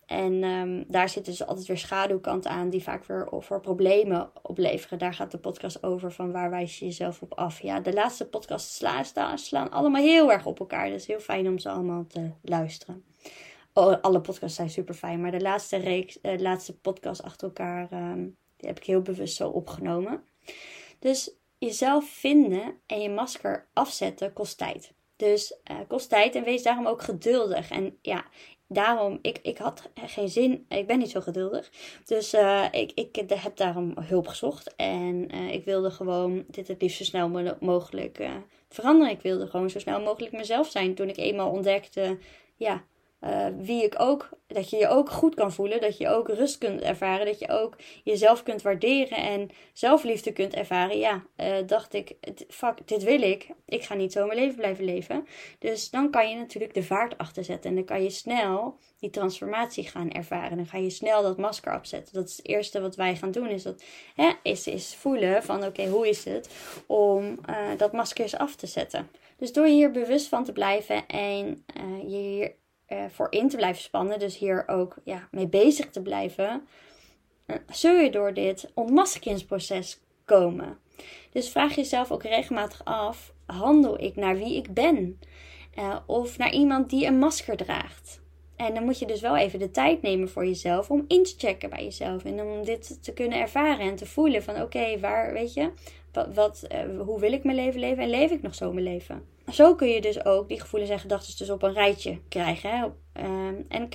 En 0.07 0.45
um, 0.45 0.85
daar 0.88 1.09
zitten 1.09 1.33
dus 1.33 1.47
altijd 1.47 1.67
weer 1.67 1.79
schaduwkanten 1.79 2.51
aan 2.51 2.71
die 2.71 2.83
vaak 2.83 3.05
weer 3.05 3.29
voor 3.31 3.61
problemen 3.61 4.31
opleveren. 4.43 4.99
Daar 4.99 5.14
gaat 5.14 5.31
de 5.31 5.38
podcast 5.38 5.83
over 5.83 6.12
van 6.12 6.33
waar 6.33 6.51
wijs 6.51 6.79
je 6.79 6.85
jezelf 6.85 7.23
op 7.23 7.35
af. 7.35 7.61
Ja, 7.61 7.81
de 7.81 7.93
laatste 7.93 8.27
podcasts 8.27 8.77
slaan, 8.77 9.38
slaan 9.38 9.71
allemaal 9.71 10.03
heel 10.03 10.33
erg 10.33 10.47
op 10.47 10.61
elkaar. 10.61 10.88
Dus 10.88 11.07
heel 11.07 11.21
fijn 11.21 11.49
om 11.49 11.59
ze 11.59 11.71
allemaal 11.71 12.07
te 12.07 12.31
luisteren. 12.43 13.05
Oh, 13.73 14.01
alle 14.01 14.21
podcasts 14.21 14.57
zijn 14.57 14.71
super 14.71 14.95
fijn, 14.95 15.21
maar 15.21 15.31
de 15.31 15.40
laatste, 15.40 15.77
reeks, 15.77 16.19
uh, 16.23 16.38
laatste 16.38 16.77
podcast 16.79 17.23
achter 17.23 17.47
elkaar 17.47 17.93
um, 17.93 18.37
die 18.57 18.69
heb 18.69 18.79
ik 18.79 18.85
heel 18.85 19.03
bewust 19.03 19.37
zo 19.37 19.49
opgenomen. 19.49 20.23
Dus 20.99 21.35
jezelf 21.59 22.09
vinden 22.09 22.81
en 22.87 23.01
je 23.01 23.11
masker 23.11 23.67
afzetten 23.73 24.33
kost 24.33 24.59
tijd. 24.59 24.93
Dus 25.17 25.57
uh, 25.71 25.77
kost 25.88 26.09
tijd 26.09 26.35
en 26.35 26.45
wees 26.45 26.62
daarom 26.62 26.87
ook 26.87 27.03
geduldig. 27.03 27.71
En 27.71 27.99
ja, 28.03 28.25
daarom, 28.74 29.18
ik, 29.22 29.38
ik 29.42 29.58
had 29.58 29.90
geen 29.94 30.28
zin, 30.28 30.64
ik 30.68 30.87
ben 30.87 30.98
niet 30.98 31.10
zo 31.10 31.20
geduldig. 31.20 31.70
Dus 32.04 32.34
uh, 32.34 32.64
ik, 32.70 32.92
ik 32.94 33.16
heb 33.28 33.56
daarom 33.56 33.94
hulp 34.00 34.26
gezocht. 34.26 34.76
En 34.76 35.34
uh, 35.34 35.52
ik 35.52 35.64
wilde 35.64 35.90
gewoon 35.90 36.44
dit 36.48 36.68
het 36.68 36.82
liefst 36.82 36.96
zo 36.96 37.04
snel 37.04 37.56
mogelijk 37.60 38.18
uh, 38.18 38.30
veranderen. 38.68 39.12
Ik 39.12 39.22
wilde 39.22 39.46
gewoon 39.46 39.70
zo 39.70 39.78
snel 39.78 40.00
mogelijk 40.00 40.32
mezelf 40.32 40.70
zijn. 40.70 40.94
Toen 40.94 41.08
ik 41.08 41.16
eenmaal 41.16 41.50
ontdekte, 41.50 42.18
ja, 42.56 42.84
uh, 43.24 43.46
wie 43.56 43.84
ik 43.84 43.94
ook, 43.98 44.28
dat 44.46 44.70
je 44.70 44.76
je 44.76 44.88
ook 44.88 45.10
goed 45.10 45.34
kan 45.34 45.52
voelen, 45.52 45.80
dat 45.80 45.98
je 45.98 46.08
ook 46.08 46.28
rust 46.28 46.58
kunt 46.58 46.80
ervaren, 46.80 47.26
dat 47.26 47.38
je 47.38 47.48
ook 47.48 47.76
jezelf 48.04 48.42
kunt 48.42 48.62
waarderen 48.62 49.18
en 49.18 49.50
zelfliefde 49.72 50.32
kunt 50.32 50.54
ervaren. 50.54 50.98
Ja, 50.98 51.24
uh, 51.37 51.56
dacht 51.66 51.94
ik, 51.94 52.16
fuck, 52.48 52.88
dit 52.88 53.02
wil 53.02 53.22
ik. 53.22 53.48
Ik 53.66 53.82
ga 53.82 53.94
niet 53.94 54.12
zo 54.12 54.26
mijn 54.26 54.38
leven 54.38 54.56
blijven 54.56 54.84
leven. 54.84 55.26
Dus 55.58 55.90
dan 55.90 56.10
kan 56.10 56.30
je 56.30 56.37
natuurlijk 56.37 56.74
de 56.74 56.82
vaart 56.82 57.18
achterzetten 57.18 57.70
en 57.70 57.76
dan 57.76 57.84
kan 57.84 58.02
je 58.02 58.10
snel 58.10 58.78
die 58.98 59.10
transformatie 59.10 59.88
gaan 59.88 60.10
ervaren. 60.10 60.56
Dan 60.56 60.66
ga 60.66 60.78
je 60.78 60.90
snel 60.90 61.22
dat 61.22 61.38
masker 61.38 61.74
opzetten. 61.74 62.14
Dat 62.14 62.28
is 62.28 62.37
het 62.37 62.46
eerste 62.46 62.80
wat 62.80 62.96
wij 62.96 63.16
gaan 63.16 63.30
doen, 63.30 63.48
is 63.48 63.62
dat 63.62 63.82
hè, 64.14 64.32
is, 64.42 64.66
is 64.66 64.94
voelen 64.94 65.42
van 65.42 65.64
oké, 65.64 65.87
hoe 65.87 66.08
is 66.08 66.24
het 66.24 66.54
om 66.87 67.38
uh, 67.50 67.56
dat 67.76 67.92
masker 67.92 68.22
eens 68.22 68.37
af 68.37 68.54
te 68.56 68.66
zetten. 68.66 69.08
Dus 69.37 69.52
door 69.52 69.66
hier 69.66 69.90
bewust 69.90 70.28
van 70.28 70.44
te 70.44 70.52
blijven 70.52 71.06
en 71.06 71.64
je 72.06 72.16
hier 72.16 72.54
uh, 72.94 73.04
voor 73.11 73.26
in 73.30 73.48
te 73.48 73.57
blijven 73.57 73.83
spannen, 73.83 74.18
dus 74.18 74.38
hier 74.38 74.64
ook 74.68 74.96
ja, 75.04 75.28
mee 75.30 75.46
bezig 75.48 75.90
te 75.90 76.02
blijven, 76.02 76.66
uh, 77.46 77.57
zul 77.68 77.94
je 77.94 78.11
door 78.11 78.35
dit 78.35 78.70
ontmaskeringsproces 78.74 80.00
komen. 80.24 80.78
Dus 81.33 81.48
vraag 81.48 81.74
jezelf 81.74 82.12
ook 82.12 82.22
regelmatig 82.22 82.85
af: 82.85 83.33
handel 83.46 84.00
ik 84.00 84.16
naar 84.16 84.37
wie 84.37 84.57
ik 84.57 84.74
ben? 84.74 85.18
Uh, 85.78 85.96
of 86.07 86.38
naar 86.38 86.52
iemand 86.52 86.90
die 86.90 87.07
een 87.07 87.18
masker 87.18 87.57
draagt? 87.57 88.22
En 88.57 88.74
dan 88.74 88.85
moet 88.85 88.98
je 88.98 89.07
dus 89.07 89.20
wel 89.20 89.37
even 89.37 89.59
de 89.59 89.70
tijd 89.70 90.02
nemen 90.02 90.30
voor 90.30 90.46
jezelf 90.46 90.90
om 90.90 91.04
in 91.09 91.22
te 91.22 91.35
checken 91.38 91.70
bij 91.70 91.85
jezelf. 91.85 92.24
En 92.24 92.40
om 92.40 92.64
dit 92.64 93.02
te 93.02 93.12
kunnen 93.12 93.38
ervaren 93.38 93.87
en 93.87 93.96
te 93.96 94.07
voelen 94.07 94.42
van 94.42 94.62
oké, 94.62 94.98
waar 94.98 95.33
weet 95.33 95.54
je, 95.54 95.72
wat, 96.12 96.35
wat 96.35 96.66
hoe 96.98 97.20
wil 97.20 97.33
ik 97.33 97.44
mijn 97.44 97.57
leven 97.57 97.80
leven 97.80 98.02
en 98.02 98.11
leef 98.11 98.30
ik 98.30 98.42
nog 98.42 98.54
zo 98.54 98.72
mijn 98.72 98.85
leven? 98.85 99.34
Zo 99.52 99.74
kun 99.74 99.88
je 99.88 100.00
dus 100.00 100.24
ook 100.24 100.48
die 100.48 100.61
gevoelens 100.61 100.90
en 100.90 100.98
gedachten 100.98 101.37
dus 101.37 101.50
op 101.50 101.62
een 101.62 101.72
rijtje 101.72 102.20
krijgen. 102.28 102.70
Hè? 102.70 102.85
Um, 103.24 103.64
en 103.68 103.88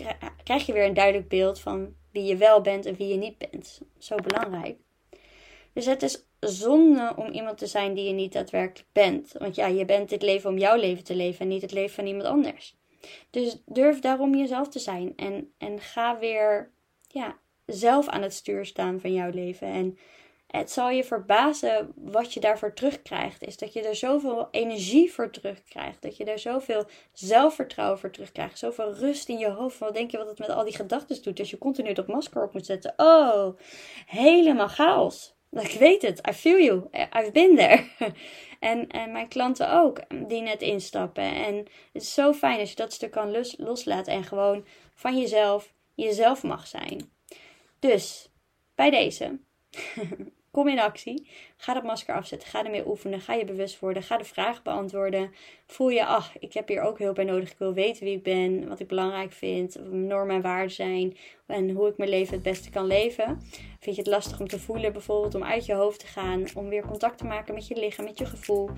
krijg 0.44 0.66
je 0.66 0.74
weer 0.74 0.86
een 0.86 0.94
duidelijk 0.94 1.28
beeld 1.28 1.60
van 1.60 1.94
wie 2.12 2.24
je 2.24 2.38
wel 2.38 2.62
bent 2.62 2.86
en 2.86 2.96
wie 2.96 3.08
je 3.08 3.16
niet 3.16 3.38
bent. 3.38 3.82
Zo 3.98 4.16
belangrijk. 4.16 4.78
Dus 5.74 5.86
het 5.86 6.04
is 6.04 6.26
zonde 6.40 7.14
om 7.16 7.32
iemand 7.32 7.58
te 7.58 7.68
zijn 7.68 7.94
die 7.94 8.08
je 8.08 8.14
niet 8.14 8.34
daadwerkelijk 8.34 8.90
bent. 8.92 9.32
Want 9.38 9.56
ja, 9.56 9.68
je 9.68 9.86
bent 9.86 10.10
dit 10.10 10.22
leven 10.22 10.50
om 10.50 10.58
jouw 10.58 10.76
leven 10.76 11.04
te 11.04 11.16
leven 11.16 11.40
en 11.40 11.48
niet 11.48 11.62
het 11.62 11.72
leven 11.72 11.96
van 11.96 12.06
iemand 12.06 12.26
anders. 12.26 12.78
Dus 13.30 13.62
durf 13.66 14.00
daarom 14.00 14.36
jezelf 14.36 14.68
te 14.68 14.80
zijn. 14.80 15.14
En, 15.16 15.54
en 15.58 15.80
ga 15.80 16.20
weer 16.20 16.72
ja, 17.08 17.38
zelf 17.66 18.08
aan 18.08 18.22
het 18.22 18.34
stuur 18.34 18.66
staan 18.66 19.00
van 19.00 19.14
jouw 19.14 19.30
leven. 19.30 19.68
En 19.68 19.98
het 20.50 20.72
zal 20.72 20.90
je 20.90 21.04
verbazen 21.04 21.92
wat 21.96 22.34
je 22.34 22.40
daarvoor 22.40 22.74
terugkrijgt. 22.74 23.44
Is 23.44 23.58
dat 23.58 23.74
je 23.74 23.82
er 23.82 23.96
zoveel 23.96 24.48
energie 24.52 25.14
voor 25.14 25.30
terugkrijgt. 25.30 26.02
Dat 26.02 26.18
je 26.18 26.24
er 26.24 26.40
zoveel 26.40 26.86
zelfvertrouwen 27.14 28.00
voor 28.00 28.12
terugkrijgt. 28.12 28.58
Zoveel 28.58 28.94
rust 28.94 29.30
in 29.30 29.38
je 29.38 29.50
hoofd. 29.50 29.78
Wat 29.78 29.94
denk 29.94 30.12
je 30.12 30.18
wat 30.18 30.28
het 30.28 30.40
met 30.40 30.50
al 30.50 30.64
die 30.64 30.76
gedachten 30.76 31.24
doet 31.24 31.40
als 31.40 31.50
je 31.50 31.58
continu 31.58 31.94
dat 31.94 32.08
masker 32.08 32.44
op 32.44 32.54
moet 32.54 32.66
zetten? 32.66 32.94
Oh, 32.98 33.60
helemaal 34.06 34.68
chaos. 34.68 35.36
Ik 35.52 35.80
weet 35.80 36.02
het. 36.02 36.28
I 36.30 36.34
feel 36.34 36.60
you. 36.60 36.88
I've 36.92 37.32
been 37.32 37.56
there. 37.56 37.88
en, 38.60 38.88
en 38.88 39.12
mijn 39.12 39.28
klanten 39.28 39.72
ook, 39.72 40.02
die 40.28 40.42
net 40.42 40.62
instappen. 40.62 41.24
En 41.24 41.56
het 41.94 42.02
is 42.02 42.14
zo 42.14 42.34
fijn 42.34 42.60
als 42.60 42.70
je 42.70 42.76
dat 42.76 42.94
stuk 42.94 43.12
kan 43.12 43.32
los, 43.32 43.56
loslaten. 43.58 44.14
En 44.14 44.24
gewoon 44.24 44.66
van 44.94 45.20
jezelf, 45.20 45.74
jezelf 45.96 46.44
mag 46.44 46.68
zijn. 46.68 47.12
Dus, 47.80 48.30
bij 48.76 48.90
deze. 48.90 49.40
Kom 50.60 50.68
in 50.68 50.80
actie. 50.80 51.28
Ga 51.58 51.74
dat 51.74 51.84
masker 51.84 52.16
afzetten. 52.16 52.50
Ga 52.50 52.66
ermee 52.66 52.88
oefenen. 52.88 53.22
Ga 53.22 53.34
je 53.34 53.46
bewust 53.46 53.80
worden. 53.80 54.04
Ga 54.04 54.18
de 54.18 54.24
vragen 54.24 54.64
beantwoorden. 54.64 55.32
Voel 55.66 55.90
je, 55.90 56.06
ach, 56.06 56.38
ik 56.40 56.54
heb 56.54 56.68
hier 56.68 56.82
ook 56.82 57.00
hulp 57.00 57.16
bij 57.16 57.24
nodig. 57.24 57.52
Ik 57.52 57.58
wil 57.58 57.74
weten 57.74 58.04
wie 58.04 58.16
ik 58.16 58.24
ben. 58.24 58.68
Wat 58.68 58.80
ik 58.80 58.88
belangrijk 58.88 59.32
vind. 59.32 59.74
Wat 59.74 59.90
mijn 59.90 60.08
normen 60.08 60.36
en 60.36 60.42
waarden 60.42 60.72
zijn. 60.72 61.18
En 61.46 61.70
hoe 61.70 61.88
ik 61.88 61.98
mijn 61.98 62.10
leven 62.10 62.34
het 62.34 62.44
beste 62.44 62.70
kan 62.70 62.86
leven. 62.86 63.42
Vind 63.80 63.96
je 63.96 64.02
het 64.02 64.12
lastig 64.12 64.40
om 64.40 64.48
te 64.48 64.60
voelen 64.60 64.92
bijvoorbeeld. 64.92 65.36
Om 65.36 65.44
uit 65.44 65.66
je 65.66 65.74
hoofd 65.74 66.00
te 66.00 66.08
gaan. 66.08 66.44
Om 66.54 66.70
weer 66.70 66.86
contact 66.86 67.18
te 67.18 67.26
maken 67.26 67.54
met 67.54 67.68
je 67.68 67.76
lichaam. 67.76 68.06
Met 68.06 68.18
je 68.18 68.26
gevoel. 68.26 68.70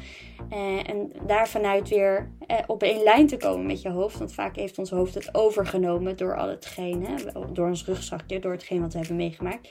Eh, 0.49 0.89
en 0.89 1.11
daar 1.25 1.49
vanuit 1.49 1.89
weer 1.89 2.31
eh, 2.47 2.57
op 2.67 2.83
één 2.83 3.03
lijn 3.03 3.27
te 3.27 3.37
komen 3.37 3.65
met 3.65 3.81
je 3.81 3.89
hoofd. 3.89 4.17
Want 4.17 4.33
vaak 4.33 4.55
heeft 4.55 4.77
ons 4.77 4.89
hoofd 4.89 5.13
het 5.13 5.35
overgenomen 5.35 6.17
door 6.17 6.37
al 6.37 6.47
hetgeen. 6.47 7.05
Hè, 7.05 7.15
door 7.53 7.67
ons 7.67 7.85
rugzakje. 7.85 8.39
Door 8.39 8.51
hetgeen 8.51 8.81
wat 8.81 8.93
we 8.93 8.99
hebben 8.99 9.17
meegemaakt. 9.17 9.69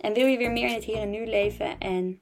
En 0.00 0.12
wil 0.12 0.26
je 0.26 0.38
weer 0.38 0.52
meer 0.52 0.68
in 0.68 0.74
het 0.74 0.84
hier 0.84 0.96
en 0.96 1.10
nu 1.10 1.26
leven 1.26 1.78
en 1.78 2.18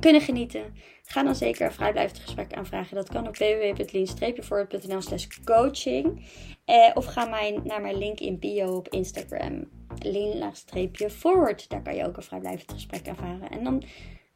kunnen 0.00 0.20
genieten? 0.20 0.74
Ga 1.02 1.22
dan 1.22 1.34
zeker 1.34 1.66
een 1.66 1.72
vrijblijvend 1.72 2.18
gesprek 2.18 2.52
aanvragen. 2.52 2.96
Dat 2.96 3.08
kan 3.08 3.28
op 3.28 3.36
www.lean-forward.nl 3.36 5.00
slash 5.00 5.26
coaching. 5.44 6.26
Eh, 6.64 6.90
of 6.94 7.04
ga 7.04 7.24
naar 7.64 7.80
mijn 7.80 7.98
link 7.98 8.20
in 8.20 8.38
bio 8.38 8.76
op 8.76 8.88
Instagram. 8.88 9.68
lean-forward. 10.02 11.68
Daar 11.68 11.82
kan 11.82 11.96
je 11.96 12.06
ook 12.06 12.16
een 12.16 12.22
vrijblijvend 12.22 12.72
gesprek 12.72 13.08
aanvragen. 13.08 13.50
En 13.50 13.64
dan 13.64 13.82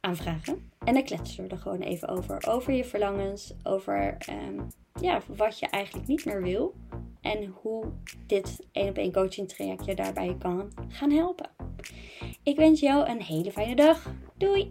aanvragen. 0.01 0.71
En 0.85 0.95
dan 0.95 1.05
kletsen 1.05 1.45
we 1.45 1.51
er 1.51 1.59
gewoon 1.59 1.81
even 1.81 2.09
over. 2.09 2.47
Over 2.49 2.73
je 2.73 2.85
verlangens. 2.85 3.55
Over 3.63 4.17
um, 4.31 4.67
ja, 5.01 5.21
wat 5.27 5.59
je 5.59 5.67
eigenlijk 5.67 6.07
niet 6.07 6.25
meer 6.25 6.43
wil. 6.43 6.75
En 7.21 7.45
hoe 7.45 7.85
dit 8.27 8.67
één 8.73 8.89
op 8.89 8.97
één 8.97 9.13
coaching 9.13 9.49
traject 9.49 9.85
je 9.85 9.95
daarbij 9.95 10.37
kan 10.39 10.73
gaan 10.89 11.11
helpen. 11.11 11.64
Ik 12.43 12.57
wens 12.57 12.81
jou 12.81 13.09
een 13.09 13.23
hele 13.23 13.53
fijne 13.53 13.75
dag. 13.75 14.15
Doei! 14.39 14.71